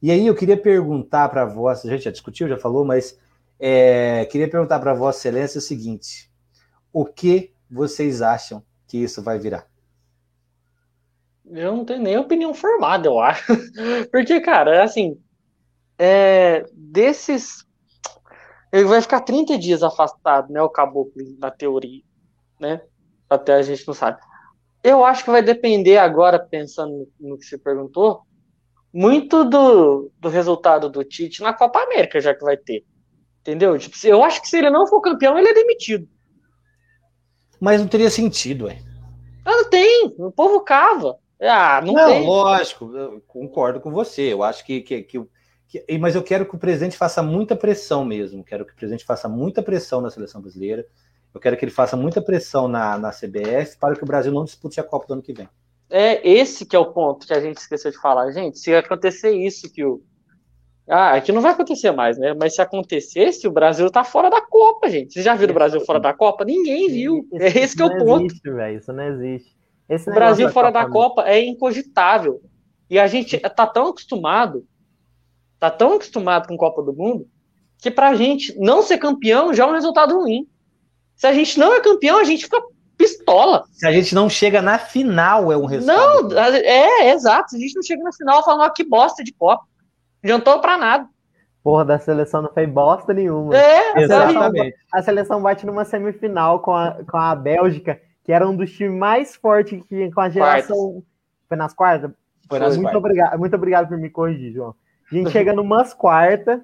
[0.00, 3.18] E aí eu queria perguntar para Vossa, a gente já discutiu, já falou, mas
[3.58, 6.30] é, queria perguntar para Vossa Excelência o seguinte:
[6.92, 9.73] o que vocês acham que isso vai virar?
[11.46, 13.44] Eu não tenho nem opinião formada, eu acho.
[14.10, 15.20] Porque, cara, é assim,
[15.98, 17.64] é, desses.
[18.72, 20.60] Ele vai ficar 30 dias afastado, né?
[20.62, 22.02] O caboclo, na teoria,
[22.58, 22.80] né?
[23.28, 24.20] Até a gente não sabe.
[24.82, 28.22] Eu acho que vai depender agora, pensando no que você perguntou,
[28.92, 32.84] muito do, do resultado do Tite na Copa América, já que vai ter.
[33.40, 33.78] Entendeu?
[33.78, 36.08] Tipo, eu acho que se ele não for campeão, ele é demitido.
[37.60, 38.68] Mas não teria sentido.
[39.44, 40.14] Ah, não tem.
[40.18, 41.18] O povo cava.
[41.44, 42.26] Ah, não, não tem.
[42.26, 44.32] Lógico, eu concordo com você.
[44.32, 45.26] Eu acho que, que, que,
[45.68, 48.42] que, Mas eu quero que o presidente faça muita pressão mesmo.
[48.42, 50.86] Quero que o presidente faça muita pressão na seleção brasileira.
[51.34, 54.44] Eu quero que ele faça muita pressão na, na CBF para que o Brasil não
[54.44, 55.48] dispute a Copa do ano que vem.
[55.90, 58.30] É esse que é o ponto que a gente esqueceu de falar.
[58.30, 60.02] Gente, se acontecer isso que o.
[60.88, 62.34] Ah, aqui não vai acontecer mais, né?
[62.34, 65.12] Mas se acontecesse, o Brasil tá fora da Copa, gente.
[65.12, 66.44] Vocês já viram o Brasil fora da Copa?
[66.44, 67.26] Ninguém viu.
[67.34, 68.26] É esse que é o ponto.
[68.26, 69.56] Existe, isso não existe.
[69.88, 72.40] Esse o Brasil fora da Copa é incogitável.
[72.88, 74.66] E a gente tá tão acostumado,
[75.58, 77.26] tá tão acostumado com Copa do Mundo,
[77.78, 80.46] que pra gente não ser campeão já é um resultado ruim.
[81.16, 82.60] Se a gente não é campeão, a gente fica
[82.96, 83.64] pistola.
[83.72, 86.28] Se a gente não chega na final, é um resultado.
[86.28, 87.50] Não, é, é exato.
[87.50, 89.64] Se a gente não chega na final, falando, que bosta de Copa.
[90.22, 91.06] Adiantou pra nada.
[91.62, 93.56] Porra, da seleção não fez bosta nenhuma.
[93.56, 94.76] É, exatamente.
[94.92, 98.98] A seleção bate numa semifinal com a, com a Bélgica, que era um dos times
[98.98, 100.76] mais fortes que com a geração.
[100.76, 101.04] Quartas.
[101.48, 102.10] Foi nas quartas?
[102.48, 102.98] Foi nas muito quartas.
[102.98, 104.74] Obrigado, muito obrigado por me corrigir, João.
[105.10, 106.60] A gente chega numas quartas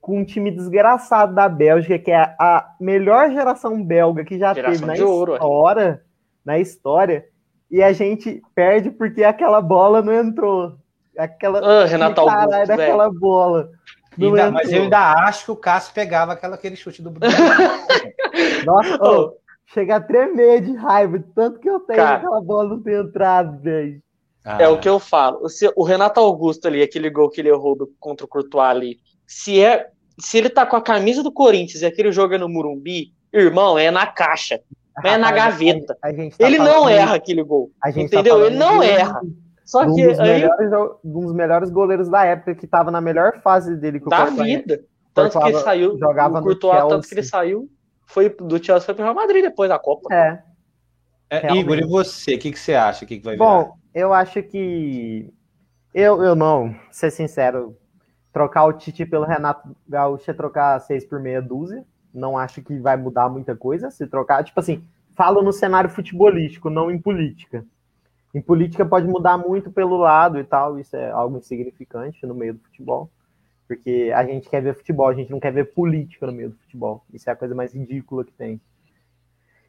[0.00, 4.88] com um time desgraçado da Bélgica, que é a melhor geração belga que já geração
[4.88, 6.00] teve na ouro, história, é.
[6.44, 7.26] na história,
[7.70, 10.76] e a gente perde porque aquela bola não entrou.
[11.16, 13.70] Aquela ah, Renato Augusto, daquela bola.
[14.20, 17.32] Ainda, mas eu ainda acho que o Cássio pegava aquela, aquele chute do Bruno.
[18.66, 19.36] Nossa, oh,
[19.72, 23.60] chega a tremer de raiva, tanto que eu tenho Cara, aquela bola não ter entrado,
[23.60, 24.00] velho.
[24.44, 24.62] Ah.
[24.62, 25.40] É o que eu falo.
[25.76, 29.62] O Renato Augusto ali, aquele gol que ele errou do, contra o Courtois ali, se
[29.62, 33.12] é se ele tá com a camisa do Corinthians e aquele jogo é no Murumbi,
[33.32, 34.60] irmão, é na caixa,
[35.02, 35.96] não é na gaveta.
[36.02, 37.70] A, a, tá ele não erra aquele gol.
[37.80, 38.38] Tá entendeu?
[38.38, 39.20] Tá ele não erra.
[39.64, 43.00] Só que um dos, aí, melhores, um dos melhores goleiros da época que tava na
[43.00, 44.84] melhor fase dele com da vida.
[45.14, 47.70] Tanto que ele saiu, jogava o Courtois, tanto que ele saiu,
[48.12, 50.12] foi do Chelsea foi pro Real Madrid depois da Copa.
[50.14, 50.42] É.
[51.30, 52.34] é Igor, e você?
[52.34, 53.04] O que, que você acha?
[53.04, 53.46] O que, que vai virar?
[53.46, 55.32] Bom, eu acho que
[55.94, 57.76] eu, eu não, ser sincero,
[58.32, 61.84] Trocar o Titi pelo Renato Gaúcho é trocar seis por meia dúzia.
[62.14, 63.90] Não acho que vai mudar muita coisa.
[63.90, 64.82] Se trocar, tipo assim,
[65.14, 67.64] falo no cenário futebolístico, não em política.
[68.34, 72.54] Em política pode mudar muito pelo lado e tal, isso é algo insignificante no meio
[72.54, 73.10] do futebol.
[73.72, 76.56] Porque a gente quer ver futebol, a gente não quer ver política no meio do
[76.56, 77.02] futebol.
[77.12, 78.60] Isso é a coisa mais ridícula que tem.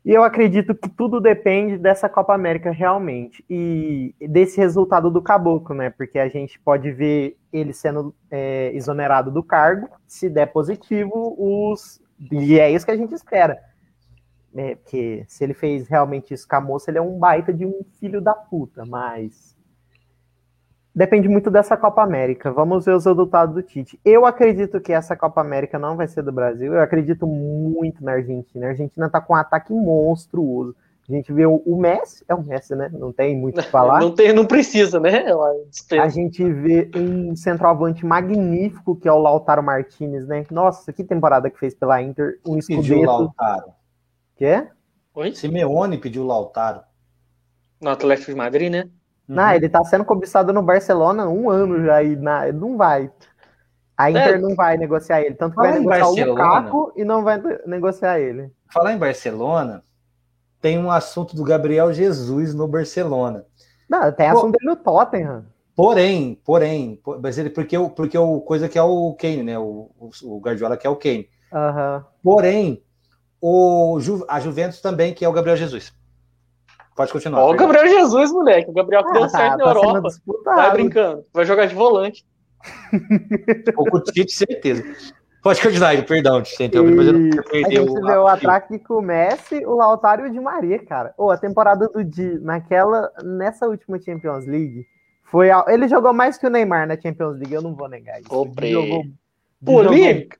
[0.04, 3.44] E eu acredito que tudo depende dessa Copa América realmente.
[3.50, 5.90] E desse resultado do Caboclo, né?
[5.90, 9.88] Porque a gente pode ver ele sendo é, exonerado do cargo.
[10.06, 12.02] Se der positivo, os.
[12.30, 13.58] E é isso que a gente espera.
[14.54, 17.66] É, porque se ele fez realmente isso com a moça, ele é um baita de
[17.66, 19.53] um filho da puta, mas
[20.96, 22.52] depende muito dessa Copa América.
[22.52, 24.00] Vamos ver os resultados do Tite.
[24.04, 26.74] Eu acredito que essa Copa América não vai ser do Brasil.
[26.74, 28.68] Eu acredito muito na Argentina.
[28.68, 30.76] A Argentina tá com um ataque monstruoso.
[31.10, 32.90] A gente vê o, Messi, é o Messi, né?
[32.94, 34.00] Não tem muito o que falar.
[34.00, 35.26] Não, tem, não precisa, né?
[36.02, 40.46] A gente vê um centroavante magnífico, que é o Lautaro Martinez, né?
[40.50, 42.40] Nossa, que temporada que fez pela Inter.
[42.48, 42.84] Um escudeto.
[42.84, 43.74] Pediu Lautaro.
[44.38, 44.66] Quê?
[45.14, 45.36] Oi?
[45.36, 46.82] Simeone pediu Lautaro.
[47.82, 48.90] No Atlético de Madrid, né?
[49.34, 49.42] Uhum.
[49.42, 53.12] Não, ele tá sendo cobiçado no Barcelona um ano já e na, não vai.
[53.98, 54.38] A Inter é.
[54.38, 55.36] não vai negociar ele.
[55.36, 58.52] Tanto que vai negociar Barcelona, o Lukaku e não vai negociar ele.
[58.72, 59.84] Falar em Barcelona,
[60.62, 63.46] tem um assunto do Gabriel Jesus no Barcelona.
[63.90, 65.46] Não, tem assunto dele no Tottenham.
[65.76, 69.58] Porém, porém, mas ele, porque, o, porque o coisa que é o Kane, né?
[69.58, 69.90] O,
[70.24, 71.28] o, Guardiola que é o Kane.
[71.52, 72.04] Uhum.
[72.24, 72.84] Porém,
[73.42, 75.92] o, a Juventus também, que é o Gabriel Jesus.
[76.96, 77.42] Pode continuar.
[77.42, 78.70] Ó, o Gabriel Jesus, moleque.
[78.70, 80.10] O Gabriel que ah, deu tá, certo tá na Europa.
[80.46, 81.26] Vai brincando.
[81.34, 82.26] Vai jogar de volante.
[83.76, 84.84] Ou com o Tite, certeza.
[85.42, 89.02] Pode continuar, perdão, Tite, mas eu não perder a gente vê o ataque com o
[89.02, 91.14] Messi, o Lautaro e o Di Maria, cara.
[91.18, 94.88] Ô, oh, a temporada do Di, naquela, nessa última Champions League,
[95.24, 98.34] foi ele jogou mais que o Neymar na Champions League, eu não vou negar isso.
[98.34, 99.04] Ô, jogou,
[99.66, 100.38] Polímica!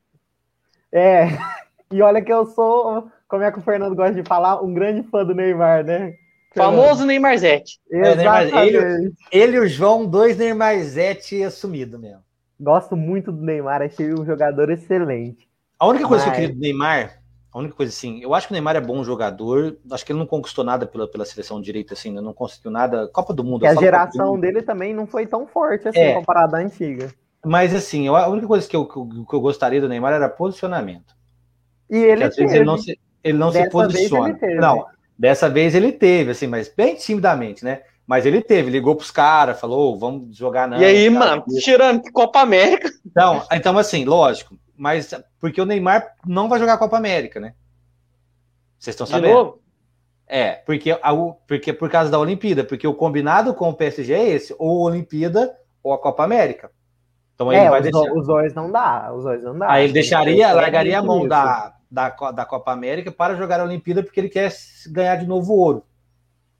[0.90, 1.26] É,
[1.92, 5.02] e olha que eu sou, como é que o Fernando gosta de falar, um grande
[5.10, 6.14] fã do Neymar, né?
[6.54, 7.78] Famoso Neymarzete.
[7.90, 12.22] É, Neymar, ele, ele e o João, dois Neymarzete assumido mesmo.
[12.58, 15.48] Gosto muito do Neymar, achei um jogador excelente.
[15.78, 16.36] A única coisa Mas...
[16.36, 17.20] que eu queria do Neymar,
[17.52, 20.18] a única coisa assim, eu acho que o Neymar é bom jogador, acho que ele
[20.18, 22.20] não conquistou nada pela, pela seleção direita, assim, né?
[22.20, 23.08] não conseguiu nada.
[23.08, 23.66] Copa do Mundo.
[23.66, 26.14] a geração dele também não foi tão forte assim, é.
[26.14, 27.12] comparada à antiga.
[27.44, 31.14] Mas assim, a única coisa que eu, que eu gostaria do Neymar era posicionamento.
[31.90, 34.38] E ele, às vezes ele não se, ele não se posiciona.
[34.58, 34.86] Não,
[35.18, 37.82] dessa vez ele teve, assim, mas bem timidamente, né?
[38.06, 40.78] Mas ele teve, ligou pros caras, falou, vamos jogar não.
[40.78, 41.60] E aí, cara, mano, isso.
[41.60, 42.90] tirando Copa América.
[43.06, 47.54] Então, então, assim, lógico, mas porque o Neymar não vai jogar Copa América, né?
[48.78, 49.32] Vocês estão sabendo?
[49.32, 49.60] Novo?
[50.26, 51.14] É, porque, a,
[51.46, 54.90] porque por causa da Olimpíada, porque o combinado com o PSG é esse, ou a
[54.90, 56.70] Olimpíada ou a Copa América.
[57.34, 58.12] Então aí é, ele vai os, deixar.
[58.12, 59.70] Os dois não dá, os dois não dá.
[59.70, 64.02] Aí ele deixaria, largaria a mão da, da, da Copa América para jogar a Olimpíada
[64.02, 64.52] porque ele quer
[64.90, 65.84] ganhar de novo ouro.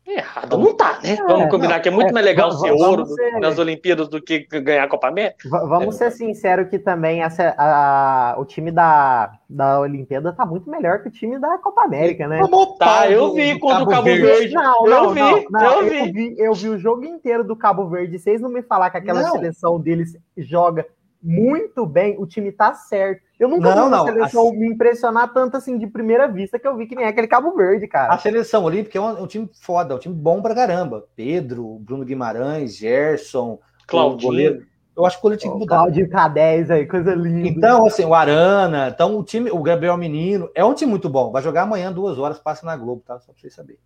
[0.07, 1.15] Errado não tá, né?
[1.15, 3.41] É, vamos combinar não, que é muito é, mais legal ser ouro ser...
[3.41, 5.49] nas Olimpíadas do que ganhar a Copa América.
[5.49, 6.11] Vamos é.
[6.11, 11.09] ser sinceros que também essa, a, o time da, da Olimpíada tá muito melhor que
[11.09, 12.39] o time da Copa América, né?
[12.79, 14.23] Tá, eu vi contra o Cabo Verde.
[14.23, 14.55] Verde.
[14.55, 15.99] Não, eu, vi, não, não, eu, vi.
[15.99, 16.35] eu, vi.
[16.39, 18.19] Eu vi o jogo inteiro do Cabo Verde.
[18.19, 20.87] Vocês não me falar que aquela seleção deles joga
[21.25, 23.23] muito bem, o time tá certo.
[23.41, 24.53] Eu nunca não, vi a seleção a...
[24.53, 27.89] me impressionar tanto assim de primeira vista que eu vi que nem aquele Cabo Verde,
[27.89, 28.13] cara.
[28.13, 31.07] A seleção olímpica é um, é um time foda, é um time bom pra caramba.
[31.17, 34.67] Pedro, Bruno Guimarães, Gerson, Claudinho.
[34.97, 35.79] Eu acho que o goleiro tinha que mudar.
[35.79, 37.49] Claudio K10 aí, coisa linda.
[37.49, 41.33] Então, assim, o Arana, então o time, o Gabriel Menino, é um time muito bom.
[41.33, 43.19] Vai jogar amanhã duas horas, passa na Globo, tá?
[43.19, 43.81] Só pra vocês saberem.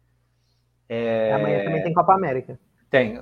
[0.89, 1.33] É...
[1.33, 2.59] Amanhã também tem Copa América.
[2.91, 3.19] Tem.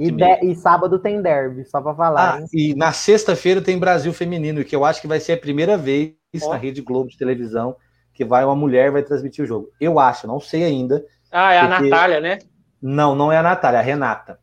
[0.00, 2.38] e, de, e, sábado tem derby, só para falar.
[2.38, 5.76] Ah, e na sexta-feira tem Brasil Feminino, que eu acho que vai ser a primeira
[5.76, 6.48] vez oh.
[6.48, 7.76] na Rede Globo de televisão
[8.16, 9.70] que vai uma mulher vai transmitir o jogo.
[9.78, 11.04] Eu acho, não sei ainda.
[11.30, 11.74] Ah, é porque...
[11.74, 12.38] a Natália, né?
[12.80, 14.40] Não, não é a Natália, é a Renata.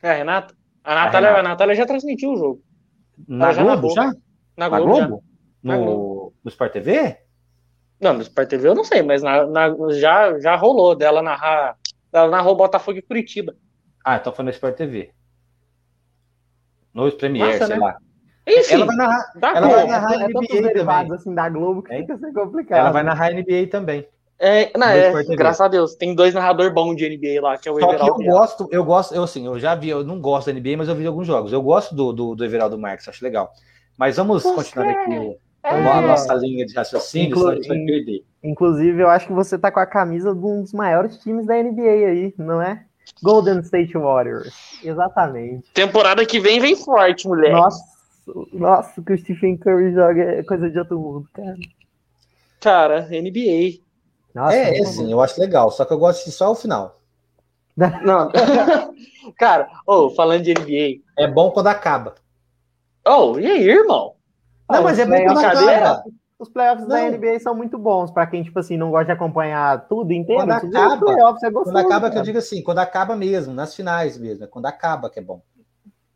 [0.00, 0.54] É a Renata?
[0.84, 1.46] A Natália, a, Renata.
[1.46, 2.62] a Natália já transmitiu o jogo.
[3.26, 4.12] Na Globo, já?
[4.56, 5.24] Na Globo?
[5.60, 6.04] Na Globo?
[6.04, 7.18] No, no Sport TV?
[8.00, 11.76] Não, no Sport TV eu não sei, mas na, na, já, já rolou dela narrar.
[12.12, 13.56] Ela narrou Botafogo e Curitiba.
[14.04, 15.10] Ah, então foi no Sport TV.
[16.94, 17.76] No Premiere, sei né?
[17.76, 17.96] lá.
[18.46, 21.12] Enfim, ela vai narrar, ela vai narrar é NBA também.
[21.12, 22.00] assim da Globo que é?
[22.00, 22.78] fica ser complicado.
[22.78, 24.08] Ela vai narrar NBA também.
[24.40, 27.72] É, não, é, graças a Deus, tem dois narradores bons de NBA lá, que é
[27.72, 28.14] o Só Everaldo.
[28.14, 30.76] Que eu gosto, eu gosto, eu assim, eu já vi, eu não gosto da NBA,
[30.78, 31.52] mas eu vi alguns jogos.
[31.52, 33.50] Eu gosto do, do, do Everaldo Marques, acho legal.
[33.96, 35.70] Mas vamos você continuar aqui é.
[35.70, 38.24] a nossa linha de raciocínio, Inclu senão a gente vai perder.
[38.42, 41.60] Inclusive, eu acho que você tá com a camisa de um dos maiores times da
[41.60, 42.84] NBA aí, não é?
[43.22, 44.54] Golden State Warriors.
[44.82, 45.70] Exatamente.
[45.72, 47.52] Temporada que vem vem forte, moleque.
[47.52, 47.84] Nossa,
[48.52, 51.56] nossa, que o Stephen Curry joga é coisa de outro mundo, cara.
[52.60, 53.80] Cara, NBA.
[54.34, 57.00] Nossa, é, é sim, eu acho legal, só que eu gosto de só o final.
[57.76, 58.30] Não.
[59.38, 61.02] cara, oh, falando de NBA.
[61.18, 62.14] É bom quando acaba.
[63.06, 64.14] Oh, e aí, irmão?
[64.70, 66.04] Não, mas é bom quando acaba
[66.38, 66.96] os playoffs não.
[66.96, 70.42] da NBA são muito bons para quem, tipo assim, não gosta de acompanhar tudo inteiro.
[70.42, 72.12] Quando acaba, playoffs é gostoso, quando acaba cara.
[72.12, 75.22] que eu digo assim, quando acaba mesmo, nas finais mesmo, é quando acaba que é
[75.22, 75.42] bom.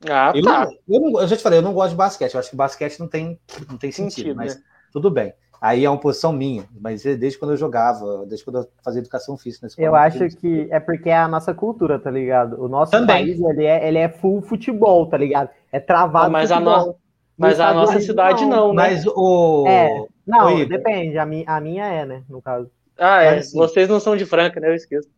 [0.08, 0.68] Ah, eu, tá.
[0.88, 2.98] eu, não, eu já te falei, eu não gosto de basquete, eu acho que basquete
[3.00, 4.62] não tem, não tem sentido, sentido mas né?
[4.92, 5.32] tudo bem.
[5.60, 9.00] Aí é uma posição minha, mas é desde quando eu jogava, desde quando eu fazia
[9.00, 9.68] educação física.
[9.78, 12.60] Eu acho que é porque é a nossa cultura, tá ligado?
[12.60, 13.24] O nosso Também.
[13.26, 15.50] país, ele é, ele é full futebol, tá ligado?
[15.70, 16.96] É travado Mas, a, no...
[17.38, 18.90] mas a nossa cidade não, não né?
[18.90, 19.64] Mas o...
[19.68, 21.18] É, não, depende.
[21.18, 22.22] A, mi, a minha é, né?
[22.28, 22.70] No caso.
[22.98, 23.36] Ah, é.
[23.36, 24.68] Mas, assim, Vocês não são de Franca, né?
[24.68, 25.08] Eu esqueço.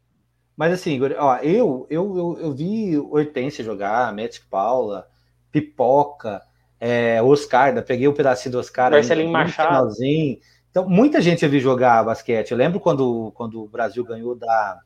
[0.56, 5.08] Mas assim, ó, eu, eu, eu, eu vi Hortência jogar, Magic Paula,
[5.50, 6.40] Pipoca,
[6.78, 8.92] é, Oscar, ainda peguei o um pedacinho do Oscar.
[8.92, 9.68] Marcelinho Machado.
[9.68, 10.38] Finalzinho.
[10.70, 12.50] Então, muita gente eu vi jogar basquete.
[12.50, 14.80] Eu lembro quando, quando o Brasil ganhou da.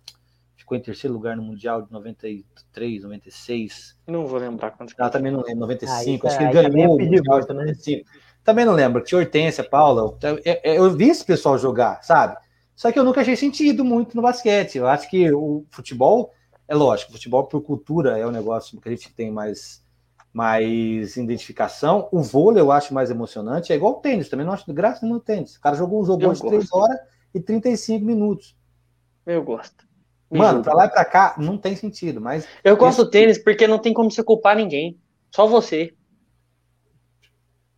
[0.55, 3.97] Ficou em terceiro lugar no Mundial de 93, 96.
[4.07, 4.95] Não vou lembrar quanto.
[4.99, 6.26] Ah, também não lembro, 95.
[6.26, 8.11] Ah, acho que ele ganhou o Mundial de 95.
[8.49, 9.05] Também não lembro.
[9.05, 10.16] Tinha Hortência, Paula.
[10.22, 12.34] Eu, eu, vi esse pessoal jogar, sabe?
[12.74, 14.78] Só que eu nunca achei sentido muito no basquete.
[14.78, 16.32] Eu acho que o futebol,
[16.66, 19.84] é lógico, futebol por cultura é um negócio que a gente tem mais,
[20.32, 22.09] mais identificação.
[22.11, 23.70] O vôlei eu acho mais emocionante.
[23.70, 25.57] É igual o tênis, também não acho graça no tênis.
[25.57, 26.99] O cara jogou um jogo de 3 horas
[27.34, 28.57] e 35 minutos.
[29.26, 29.86] Eu gosto.
[30.30, 32.49] Mano, pra lá e pra cá não tem sentido, mas.
[32.64, 34.99] Eu gosto do tênis porque não tem como você culpar ninguém.
[35.30, 35.92] Só você.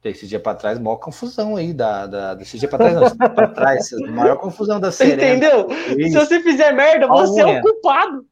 [0.02, 2.06] Esse dia pra trás, maior confusão aí da.
[2.06, 5.12] da desse dia pra trás, não, pra trás, maior confusão da série.
[5.12, 5.68] Entendeu?
[5.70, 8.24] Se você fizer merda, você é o culpado.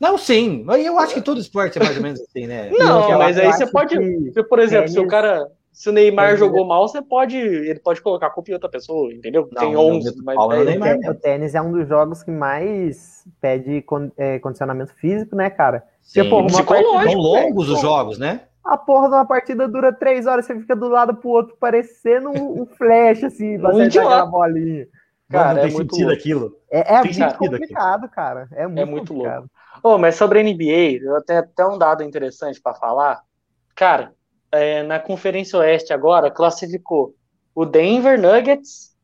[0.00, 0.64] Não, sim.
[0.82, 2.70] Eu acho que todo esporte é mais ou menos assim, né?
[2.70, 3.98] Não, mas aí você pode.
[3.98, 4.42] Que...
[4.44, 5.46] Por exemplo, se o cara.
[5.72, 7.36] Se o Neymar jogou mal, você pode.
[7.36, 9.48] Ele pode colocar a culpa em outra pessoa, entendeu?
[9.52, 10.14] Não, Tem 11.
[10.24, 13.84] Mas é, Neymar, o tênis é um dos jogos que mais pede
[14.16, 15.84] é, condicionamento físico, né, cara?
[16.02, 18.42] Sim, tipo, São longos os jogos, né?
[18.64, 22.30] A porra de uma partida dura três horas, você fica do lado pro outro parecendo
[22.30, 24.86] um, flash, assim, pra um aquela bolinha.
[25.30, 26.12] Cara, não, é muito louco.
[26.12, 26.56] aquilo.
[26.70, 28.10] É, é muito complicado, aquilo.
[28.10, 28.48] cara.
[28.52, 29.50] É muito, é muito louco.
[29.82, 33.22] Oh, mas sobre a NBA, eu tenho até um dado interessante para falar.
[33.74, 34.12] Cara,
[34.52, 37.14] é, na Conferência Oeste agora, classificou
[37.54, 38.94] o Denver Nuggets,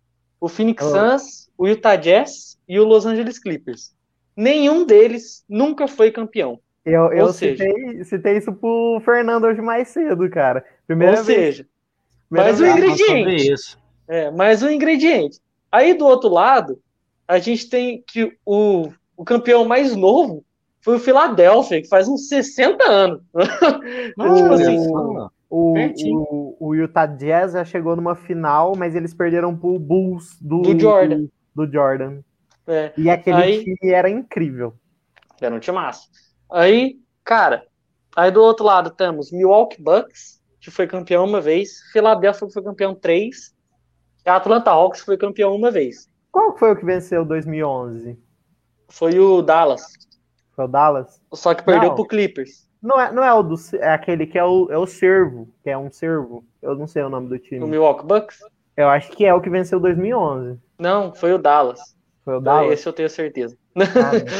[0.41, 0.91] o Phoenix oh.
[0.91, 3.95] Suns, o Utah Jazz e o Los Angeles Clippers.
[4.37, 6.61] Nenhum deles nunca foi campeão.
[6.87, 10.65] Eu, eu seja, citei, citei isso pro Fernando hoje mais cedo, cara.
[10.87, 11.57] Primeira ou vez.
[11.57, 11.67] seja,
[12.31, 13.77] mais um ingrediente.
[14.07, 15.41] É, mais um ingrediente.
[15.73, 16.79] Aí do outro lado,
[17.27, 20.45] a gente tem que o, o campeão mais novo
[20.81, 23.21] foi o Philadelphia, que faz uns 60 anos.
[23.35, 29.77] tipo assim, o, o, o, Utah Jazz já chegou numa final, mas eles perderam pro
[29.77, 31.27] Bulls do, do Jordan.
[31.53, 32.19] Do, do Jordan.
[32.65, 32.93] É.
[32.97, 34.75] E aquele Aí, time era incrível.
[35.41, 36.07] Era um time massa.
[36.51, 37.67] Aí, cara,
[38.15, 42.95] aí do outro lado temos Milwaukee Bucks, que foi campeão uma vez, Philadelphia foi campeão
[42.95, 43.55] três,
[44.25, 46.09] e Atlanta Hawks foi campeão uma vez.
[46.33, 48.19] Qual foi o que venceu 2011?
[48.89, 49.83] Foi o Dallas.
[50.55, 51.21] Foi o Dallas?
[51.33, 51.95] Só que perdeu não.
[51.95, 52.67] pro Clippers.
[52.83, 55.71] Não é, não é o do é aquele que é o, é o servo, que
[55.71, 56.45] é um servo.
[56.61, 57.65] Eu não sei o nome do time.
[57.65, 58.41] O Milwaukee Bucks?
[58.77, 60.61] Eu acho que é o que venceu 2011.
[60.79, 61.96] Não, foi o Dallas.
[62.27, 62.73] Foi o Dallas?
[62.73, 63.57] Esse eu tenho certeza.
[63.77, 63.83] Ah,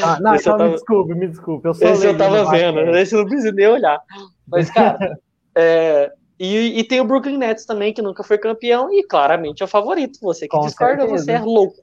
[0.03, 0.65] ah, não, então tava...
[0.65, 1.65] me desculpe, me desculpe.
[1.65, 3.97] Eu esse eu tava vendo, esse eu não preciso nem olhar.
[4.45, 5.17] Mas, cara,
[5.55, 9.65] é, e, e, tem o Brooklyn Nets também, que nunca foi campeão, e claramente é
[9.65, 10.19] o favorito.
[10.21, 11.23] Você que Com discorda, certeza.
[11.23, 11.77] você é louco.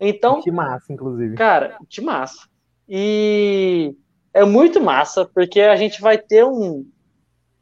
[0.00, 0.42] Então.
[0.42, 1.36] Que massa, inclusive.
[1.36, 2.48] Cara, que massa.
[2.88, 3.94] E
[4.32, 6.84] é muito massa, porque a gente vai ter um,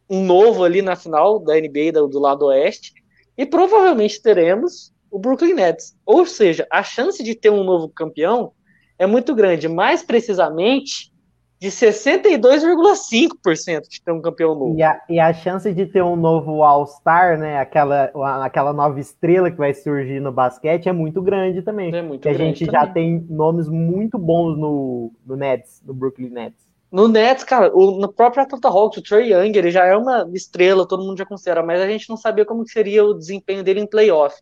[0.09, 2.95] um novo ali na final da NBA do, do lado oeste,
[3.37, 5.95] e provavelmente teremos o Brooklyn Nets.
[6.07, 8.53] Ou seja, a chance de ter um novo campeão
[8.99, 9.69] é muito grande.
[9.69, 11.13] Mais precisamente,
[11.61, 14.75] de 62,5% de ter um campeão novo.
[14.77, 17.59] E a, e a chance de ter um novo All-Star, né?
[17.59, 18.11] Aquela,
[18.43, 21.95] aquela nova estrela que vai surgir no basquete é muito grande também.
[21.95, 22.43] É muito grande.
[22.43, 22.81] A gente também.
[22.81, 26.63] já tem nomes muito bons no, no Nets, no Brooklyn Nets.
[26.91, 30.29] No Nets, cara, o, no próprio Atlanta Hawks, o Trey Young, ele já é uma
[30.35, 33.81] estrela, todo mundo já considera, mas a gente não sabia como seria o desempenho dele
[33.81, 34.37] em playoff.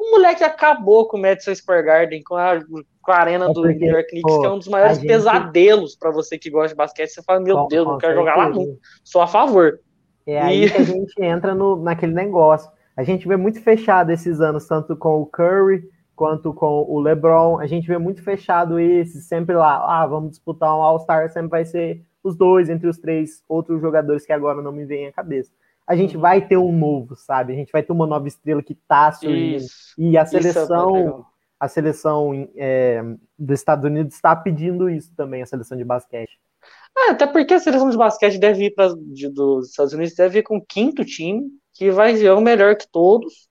[0.00, 2.58] O moleque acabou com o Madison Square Garden, com a,
[3.02, 5.06] com a arena é do New York Knicks, que é um dos maiores gente...
[5.06, 7.10] pesadelos para você que gosta de basquete.
[7.10, 8.80] Você fala, meu Deus, não quero jogar lá nunca.
[9.04, 9.78] Sou a favor.
[10.26, 10.38] É e...
[10.38, 12.70] aí que a gente entra no, naquele negócio.
[12.96, 15.86] A gente vê muito fechado esses anos, tanto com o Curry
[16.16, 17.60] quanto com o LeBron.
[17.60, 21.66] A gente vê muito fechado esse, sempre lá, ah, vamos disputar um All-Star, sempre vai
[21.66, 25.50] ser os dois entre os três outros jogadores que agora não me vêm à cabeça
[25.90, 27.52] a gente vai ter um novo, sabe?
[27.52, 29.56] A gente vai ter uma nova estrela que tá surgindo.
[29.56, 31.24] Isso, e a é seleção, é
[31.58, 33.02] a seleção é,
[33.36, 36.38] dos Estados Unidos está pedindo isso também, a seleção de basquete.
[36.96, 40.42] Ah, até porque a seleção de basquete deve ir para dos Estados Unidos deve ir
[40.44, 43.48] com o quinto time, que vai ser o melhor que todos.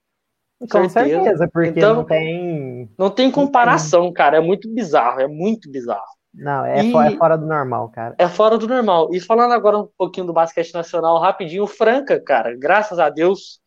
[0.60, 2.90] Com certeza, certeza porque então, não tem.
[2.96, 4.38] Não tem comparação, cara.
[4.38, 6.19] É muito bizarro, é muito bizarro.
[6.32, 6.94] Não, é, e...
[6.94, 8.14] é, fora do normal, cara.
[8.18, 9.12] É fora do normal.
[9.12, 13.60] E falando agora um pouquinho do basquete nacional, rapidinho, Franca, cara, graças a Deus,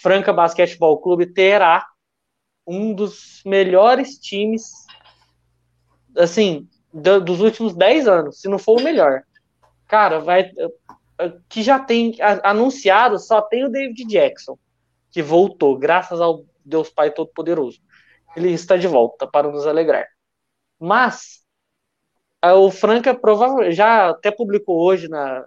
[0.00, 1.86] Franca Basquetebol Clube terá
[2.66, 4.72] um dos melhores times,
[6.16, 9.22] assim, do, dos últimos 10 anos, se não for o melhor.
[9.86, 10.50] Cara, vai.
[11.48, 14.58] Que já tem anunciado, só tem o David Jackson,
[15.10, 17.80] que voltou, graças ao Deus Pai Todo-Poderoso.
[18.36, 20.06] Ele está de volta para nos alegrar.
[20.78, 21.45] Mas
[22.54, 25.46] o Franca provavelmente já até publicou hoje na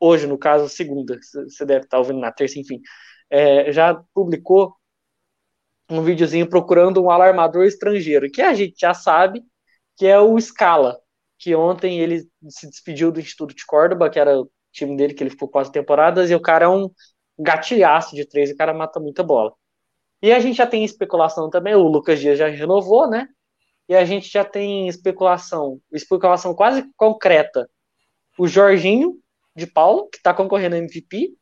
[0.00, 2.80] hoje no caso segunda, você deve estar ouvindo na terça, enfim,
[3.30, 4.76] é, já publicou
[5.90, 9.42] um videozinho procurando um alarmador estrangeiro, que a gente já sabe
[9.96, 10.98] que é o Scala,
[11.38, 15.22] que ontem ele se despediu do Instituto de Córdoba, que era o time dele que
[15.22, 16.90] ele ficou quatro temporadas, e o cara é um
[17.38, 19.52] gatilhaço de três, o cara mata muita bola.
[20.22, 23.28] E a gente já tem especulação também, o Lucas Dias já renovou, né?
[23.88, 27.68] E a gente já tem especulação, especulação quase concreta.
[28.38, 29.18] O Jorginho
[29.56, 31.34] de Paulo, que está concorrendo a MVP,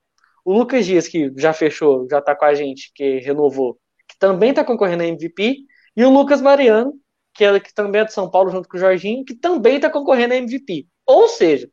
[0.45, 3.79] o Lucas Dias, que já fechou, já está com a gente, que renovou,
[4.09, 5.65] que também está concorrendo a MVP,
[5.97, 6.95] e o Lucas Mariano,
[7.35, 9.91] que, é, que também é de São Paulo, junto com o Jorginho, que também está
[9.91, 10.87] concorrendo a MVP.
[11.05, 11.69] Ou seja,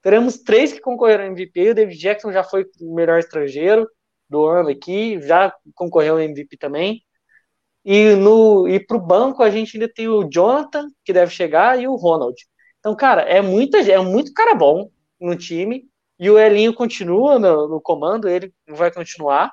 [0.00, 1.70] teremos três que concorreram a MVP.
[1.70, 3.88] O David Jackson já foi o melhor estrangeiro
[4.28, 7.02] do ano aqui, já concorreu a MVP também.
[7.90, 11.88] E, no, e pro banco a gente ainda tem o Jonathan, que deve chegar, e
[11.88, 12.36] o Ronald.
[12.78, 15.86] Então, cara, é, muita, é muito cara bom no time.
[16.20, 19.52] E o Elinho continua no, no comando, ele vai continuar.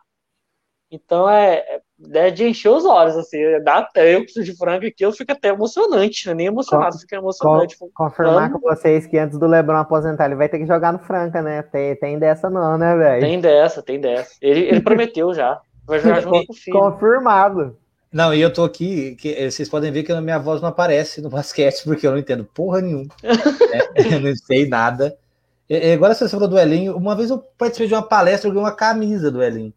[0.92, 1.82] Então é, é,
[2.14, 3.40] é de encher os olhos, assim.
[3.64, 6.34] Dá até, eu preciso de frango aqui, eu fico até emocionante, né?
[6.34, 7.78] nem emocionado, fica emocionante.
[7.80, 11.00] Com, confirmar com vocês que antes do Lebron aposentar, ele vai ter que jogar no
[11.00, 11.64] Franca, né?
[11.64, 13.22] Tem, tem dessa não, né, velho?
[13.22, 14.36] Tem dessa, tem dessa.
[14.42, 15.62] Ele, ele prometeu já.
[15.86, 16.78] Vai jogar junto com o filho.
[16.78, 17.85] Confirmado.
[18.16, 20.70] Não, e eu tô aqui, que, eh, vocês podem ver que a minha voz não
[20.70, 23.14] aparece no basquete, porque eu não entendo porra nenhuma.
[23.22, 23.34] né?
[24.10, 25.18] Eu não sei nada.
[25.70, 28.66] E, agora você falou do Elinho, uma vez eu participei de uma palestra, eu ganhei
[28.66, 29.74] uma camisa do Elinho.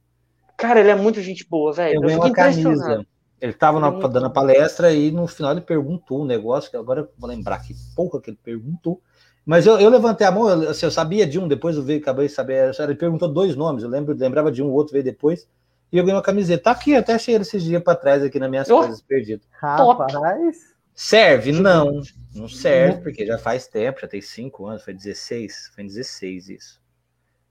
[0.57, 1.97] Cara, ele é muito gente boa, velho.
[1.97, 3.05] Eu, ganhei uma camisa.
[3.41, 7.01] Ele tava na, dando a palestra e no final ele perguntou um negócio, que agora
[7.01, 9.03] eu vou lembrar que porra que ele perguntou.
[9.45, 11.97] Mas eu, eu levantei a mão, eu, assim, eu sabia de um, depois eu vi,
[11.97, 12.71] acabei de saber.
[12.79, 15.49] Ele perguntou dois nomes, eu lembro, lembrava de um, o outro veio depois.
[15.91, 16.65] E eu ganhei uma camiseta.
[16.65, 19.47] Tá aqui, até achei ele esses dias para trás aqui nas minhas oh, coisas perdidas.
[19.53, 20.77] Rapaz.
[20.95, 21.53] Serve?
[21.53, 22.03] Não.
[22.35, 25.71] Não serve, porque já faz tempo, já tem 5 anos, foi 16.
[25.75, 26.83] Foi em 16 isso.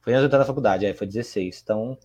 [0.01, 1.61] Foi antes de entrar na faculdade, aí foi 16.
[1.63, 1.97] Então,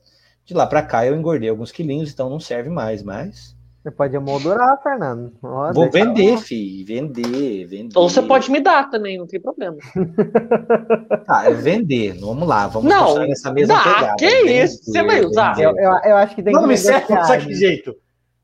[0.44, 3.56] de lá para cá eu engordei alguns quilinhos, então não serve mais, mas.
[3.82, 5.32] Você pode emoldurar, Fernando.
[5.42, 6.84] Olha, Vou vender, fi.
[6.84, 7.98] Vender, vender.
[7.98, 9.76] Ou você pode me dar também, não tem problema.
[11.26, 12.18] Tá, é vender.
[12.20, 14.16] Vamos lá, vamos não, nessa mesma dá, pegada.
[14.16, 14.84] Que vender, isso?
[14.84, 15.58] Você vai usar?
[15.58, 16.66] Eu, eu, eu, acho que tem não, que.
[16.66, 17.94] Não, me serve usar que jeito.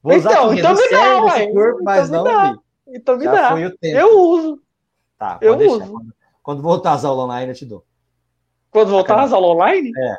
[0.02, 1.46] Vou então, então me dá, ué.
[1.52, 2.58] Corpo, mas então não, me
[2.88, 3.54] Então me dá.
[3.82, 4.60] Eu uso.
[5.18, 5.74] Tá, eu deixar.
[5.76, 5.92] uso.
[5.92, 7.84] Quando, quando voltar às aulas online, eu te dou.
[8.70, 9.92] Quando voltar às aulas online?
[9.96, 10.16] É.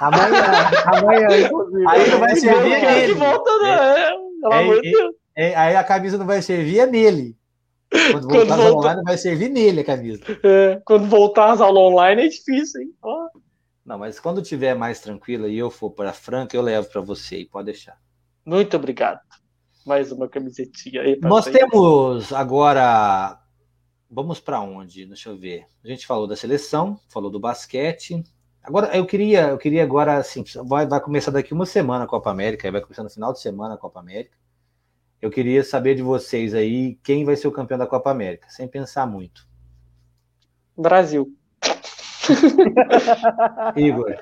[0.00, 0.44] Amanhã,
[0.86, 1.88] amanhã, inclusive.
[1.88, 3.06] Aí não vai servir.
[3.06, 4.25] Que volta, né?
[4.48, 5.14] Pelo é, amor de Deus.
[5.34, 7.36] É, aí a camisa não vai servir é nele.
[7.90, 10.22] Quando voltar às aulas online, vai servir nele a camisa.
[10.42, 12.94] É, quando voltar às aulas online é difícil, hein?
[13.02, 13.28] Oh.
[13.84, 17.46] Não, mas quando tiver mais tranquila e eu for para Franca, eu levo para você,
[17.50, 17.96] pode deixar.
[18.44, 19.20] Muito obrigado.
[19.84, 21.18] Mais uma camisetinha aí.
[21.22, 23.38] Nós temos agora
[24.10, 25.04] Vamos para onde?
[25.04, 25.66] Deixa eu ver.
[25.84, 28.22] A gente falou da seleção, falou do basquete.
[28.66, 32.30] Agora eu queria, eu queria agora assim, vai, vai começar daqui uma semana a Copa
[32.30, 34.36] América, vai começar no final de semana a Copa América.
[35.22, 38.66] Eu queria saber de vocês aí quem vai ser o campeão da Copa América, sem
[38.66, 39.46] pensar muito.
[40.76, 41.32] Brasil.
[43.76, 44.16] Igor.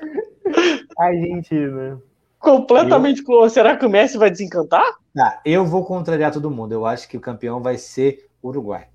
[0.95, 1.99] Argentina.
[2.37, 3.23] Completamente.
[3.27, 3.49] Eu...
[3.49, 4.85] Será que o Messi vai desencantar?
[5.15, 6.71] Tá, eu vou contrariar todo mundo.
[6.71, 8.89] Eu acho que o campeão vai ser Uruguai.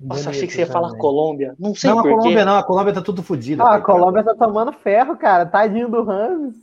[0.00, 1.54] Nossa, achei que você ia falar Colômbia.
[1.58, 3.62] Não sei Não, a Colômbia não, a Colômbia tá tudo fodida.
[3.62, 5.44] Ah, a Colômbia tá tomando ferro, cara.
[5.44, 6.54] Tadinho do Ramos.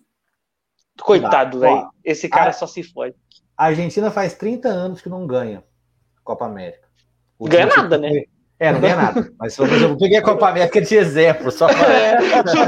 [0.99, 1.87] Coitado, velho.
[2.03, 2.53] Esse cara a...
[2.53, 3.13] só se foi.
[3.55, 5.63] A Argentina faz 30 anos que não ganha
[6.23, 6.87] Copa América.
[7.37, 8.23] O ganha nada, né?
[8.59, 9.31] É, não ganha nada.
[9.37, 11.93] Mas eu peguei a Copa América de exemplo, só para.
[11.93, 12.17] É.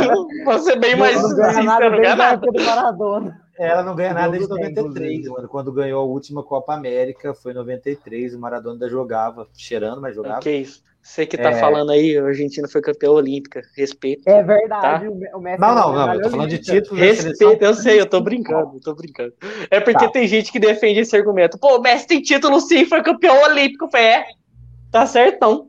[0.46, 2.52] Você bem mais não ganha nada, não ganha nada.
[2.52, 3.42] Do Maradona.
[3.60, 5.48] Ela não ganha nada desde 93, mano.
[5.50, 8.34] Quando ganhou a última Copa América, foi em 93.
[8.34, 10.40] O Maradona ainda jogava, cheirando, mas jogava.
[10.40, 10.82] Que isso.
[11.02, 11.60] Você que tá é...
[11.60, 13.62] falando aí, a Argentina foi campeã olímpica.
[13.76, 14.28] Respeito.
[14.28, 15.06] É verdade.
[15.06, 15.38] Tá?
[15.38, 16.14] O Messi não, não, não.
[16.14, 17.00] Eu tô falando de título.
[17.00, 19.34] Respeito, eu sei, eu tô brincando, eu tô brincando.
[19.70, 20.12] É porque tá.
[20.12, 21.58] tem gente que defende esse argumento.
[21.58, 23.90] Pô, o Messi tem título sim, foi campeão olímpico.
[23.90, 24.26] Foi, é.
[24.92, 25.68] Tá certão.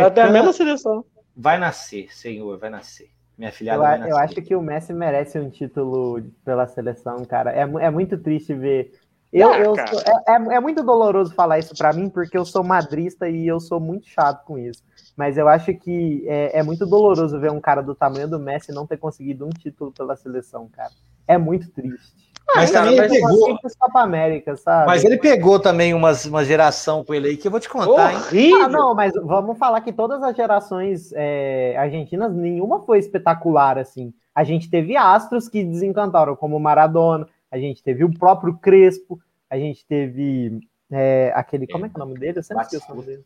[0.00, 1.04] Até a mesma seleção.
[1.36, 3.10] Vai nascer, senhor, vai nascer.
[3.38, 4.10] Minha filhada eu, vai nascer.
[4.10, 7.52] Eu acho que o Messi merece um título pela seleção, cara.
[7.52, 8.92] É, é muito triste ver.
[9.32, 12.44] Eu, ah, eu sou, é, é, é, muito doloroso falar isso para mim, porque eu
[12.44, 14.82] sou madrista e eu sou muito chato com isso.
[15.16, 18.72] Mas eu acho que é, é muito doloroso ver um cara do tamanho do Messi
[18.72, 20.92] não ter conseguido um título pela seleção, cara.
[21.26, 22.27] É muito triste.
[22.54, 23.58] Mas ah, também ele pegou.
[23.78, 24.86] Copa América, sabe?
[24.86, 28.14] Mas ele pegou também umas, uma geração com ele aí que eu vou te contar,
[28.14, 28.40] Horrível.
[28.40, 28.62] hein?
[28.62, 34.12] Ah, não, mas vamos falar que todas as gerações é, argentinas, nenhuma foi espetacular assim.
[34.34, 39.20] A gente teve astros que desencantaram, como Maradona, a gente teve o próprio Crespo,
[39.50, 41.66] a gente teve é, aquele.
[41.66, 42.38] Como é que é o nome dele?
[42.38, 43.24] Eu sempre esqueço o nome dele.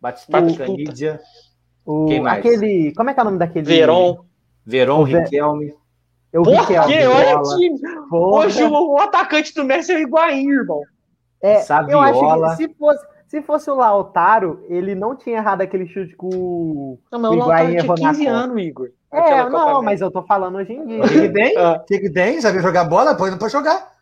[0.00, 1.20] Batistuta, Canidia.
[1.84, 2.38] O, Quem mais?
[2.38, 2.92] Aquele.
[2.94, 3.66] Como é que é o nome daquele?
[3.66, 4.24] Veron.
[4.64, 5.74] Veron, Riquelme.
[6.32, 6.78] Eu Por quê?
[6.78, 7.78] Olha o time.
[8.10, 10.80] Hoje o, o, atacante do Messi é o Higuaín, irmão.
[11.42, 12.08] É, Saviola.
[12.08, 16.16] eu acho que se fosse, se fosse o Lautaro, ele não tinha errado aquele chute
[16.16, 18.88] com o Não, mas o Lautaro tinha 15 anos, Igor.
[19.12, 21.04] É, não, mas eu tô falando hoje em dia.
[21.04, 21.58] O que, tem?
[21.58, 22.40] O que, tem?
[22.40, 23.14] Sabe jogar bola?
[23.14, 23.92] Pode, não pode jogar.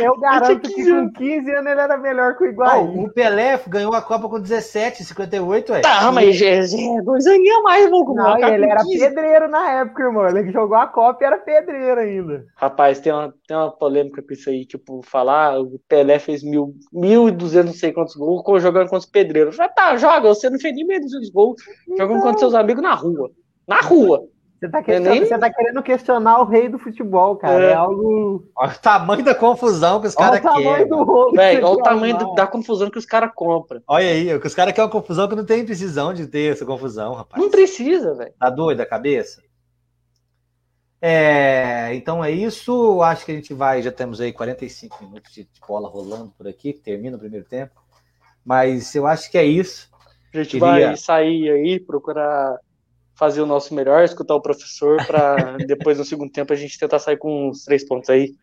[0.00, 2.98] Eu garanto que com 15 anos ele era melhor que o Higuaín.
[2.98, 5.80] Oh, o Pelé ganhou a Copa com 17, 58, é.
[5.80, 6.60] Tá, mas é
[7.02, 8.98] dois aninhos a mais, vou Não, ele era 15.
[8.98, 10.28] pedreiro na época, irmão.
[10.28, 12.44] Ele jogou a Copa e era pedreiro ainda.
[12.56, 16.74] Rapaz, tem uma, tem uma polêmica com isso aí, tipo, falar, o Pelé fez mil,
[16.92, 19.56] mil e duzentos, não sei quantos gols, jogando contra os pedreiros.
[19.56, 21.60] Já tá, joga, você não fez nem meio dos gols,
[21.96, 23.30] jogando contra seus amigos na rua.
[23.66, 24.24] Na rua.
[24.62, 25.24] Você tá, querendo, nem...
[25.24, 27.64] você tá querendo questionar o rei do futebol, cara.
[27.64, 28.48] É, é algo.
[28.54, 30.68] Olha o tamanho da confusão que os caras querem.
[30.68, 33.82] olha o tamanho da confusão que os caras compram.
[33.88, 36.64] Olha aí, que os caras querem uma confusão que não tem precisão de ter essa
[36.64, 37.42] confusão, rapaz.
[37.42, 38.32] Não precisa, velho.
[38.38, 39.42] Tá doido a cabeça?
[41.00, 43.02] É, então é isso.
[43.02, 43.82] Acho que a gente vai.
[43.82, 47.82] Já temos aí 45 minutos de bola rolando por aqui, que termina o primeiro tempo.
[48.44, 49.90] Mas eu acho que é isso.
[50.32, 50.86] A gente Queria...
[50.86, 52.60] vai sair aí, procurar
[53.14, 56.98] fazer o nosso melhor, escutar o professor, para depois no segundo tempo a gente tentar
[56.98, 58.34] sair com uns três pontos aí.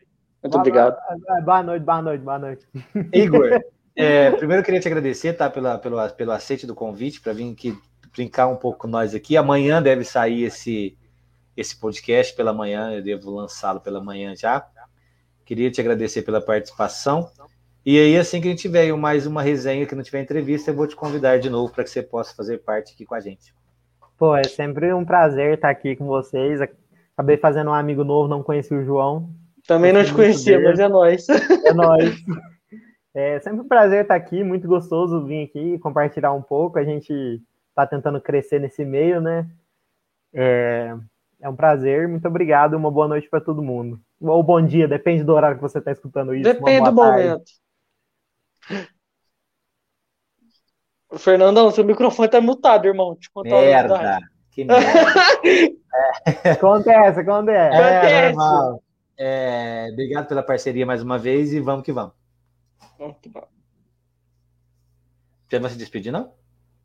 [0.43, 0.97] Muito boa obrigado.
[1.09, 2.67] Noite, boa noite, boa noite, boa noite.
[3.13, 3.61] Igor,
[3.95, 7.51] é, primeiro eu queria te agradecer tá, pela, pelo, pelo aceite do convite para vir
[7.51, 7.78] aqui
[8.15, 9.38] brincar um pouco com nós aqui.
[9.38, 10.97] Amanhã deve sair esse,
[11.55, 14.65] esse podcast pela manhã, eu devo lançá-lo pela manhã já.
[15.45, 17.30] Queria te agradecer pela participação.
[17.86, 20.76] E aí, assim que a gente tiver mais uma resenha, que não tiver entrevista, eu
[20.76, 23.53] vou te convidar de novo para que você possa fazer parte aqui com a gente.
[24.20, 26.59] Pô, é sempre um prazer estar aqui com vocês.
[27.15, 29.30] Acabei fazendo um amigo novo, não conheci o João.
[29.65, 31.26] Também não te conhecia, mas é nóis.
[31.65, 32.17] É nóis.
[33.13, 36.78] É sempre um prazer estar aqui, muito gostoso vir aqui compartilhar um pouco.
[36.78, 39.47] A gente está tentando crescer nesse meio, né?
[40.34, 40.95] É,
[41.39, 44.01] é um prazer, muito obrigado, uma boa noite para todo mundo.
[44.20, 46.43] Ou bom dia, depende do horário que você está escutando isso.
[46.43, 47.51] Depende do momento.
[51.18, 53.16] Fernandão, seu microfone tá mutado, irmão.
[53.16, 54.20] Te contar merda.
[54.51, 54.84] Que merda.
[56.43, 56.51] é.
[56.51, 57.76] Acontece, acontece.
[57.76, 58.84] É, normal.
[59.18, 62.14] É, obrigado pela parceria mais uma vez e vamos que vamos.
[62.99, 63.43] Muito bom.
[65.49, 66.32] Você vai se despedir, não?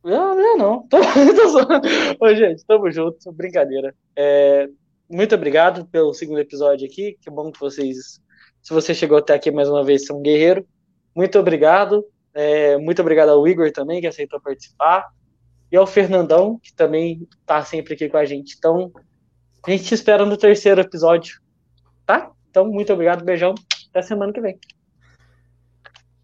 [0.03, 0.83] Não, não, não.
[0.89, 3.31] Tô, tô Ô, gente, tamo junto.
[3.33, 3.95] Brincadeira.
[4.16, 4.68] É,
[5.09, 7.16] muito obrigado pelo segundo episódio aqui.
[7.20, 8.20] Que bom que vocês.
[8.62, 10.66] Se você chegou até aqui mais uma vez, são um guerreiro.
[11.14, 12.05] Muito obrigado.
[12.35, 15.09] É, muito obrigado ao Igor também, que aceitou participar.
[15.70, 18.57] E ao Fernandão, que também está sempre aqui com a gente.
[18.59, 18.93] Então,
[19.66, 21.41] a gente te espera no terceiro episódio.
[22.05, 22.30] Tá?
[22.51, 23.55] Então, muito obrigado, beijão.
[23.91, 24.59] Até semana que vem.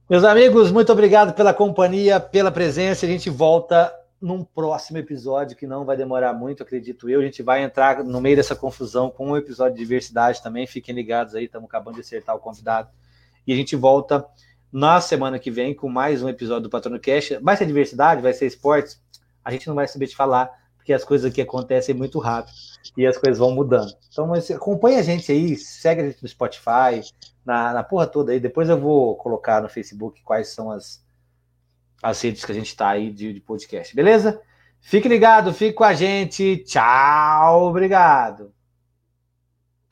[0.09, 3.07] Meus amigos, muito obrigado pela companhia, pela presença.
[3.07, 7.21] A gente volta num próximo episódio que não vai demorar muito, acredito eu.
[7.21, 10.67] A gente vai entrar no meio dessa confusão com um episódio de diversidade também.
[10.67, 12.91] Fiquem ligados aí, estamos acabando de acertar o convidado.
[13.47, 14.27] E a gente volta
[14.73, 17.33] na semana que vem com mais um episódio do Patrono Cash.
[17.43, 19.01] Vai ser diversidade, vai ser esportes.
[19.45, 22.55] A gente não vai saber te falar, porque as coisas aqui acontecem muito rápido
[22.97, 23.93] e as coisas vão mudando.
[24.11, 27.03] Então, acompanha a gente aí, segue a gente no Spotify,
[27.45, 28.41] na, na porra toda aí.
[28.41, 31.05] Depois eu vou colocar no Facebook quais são as,
[32.03, 34.41] as redes que a gente está aí de, de podcast, beleza?
[34.81, 36.59] Fique ligado, fique com a gente.
[36.65, 38.53] Tchau, obrigado.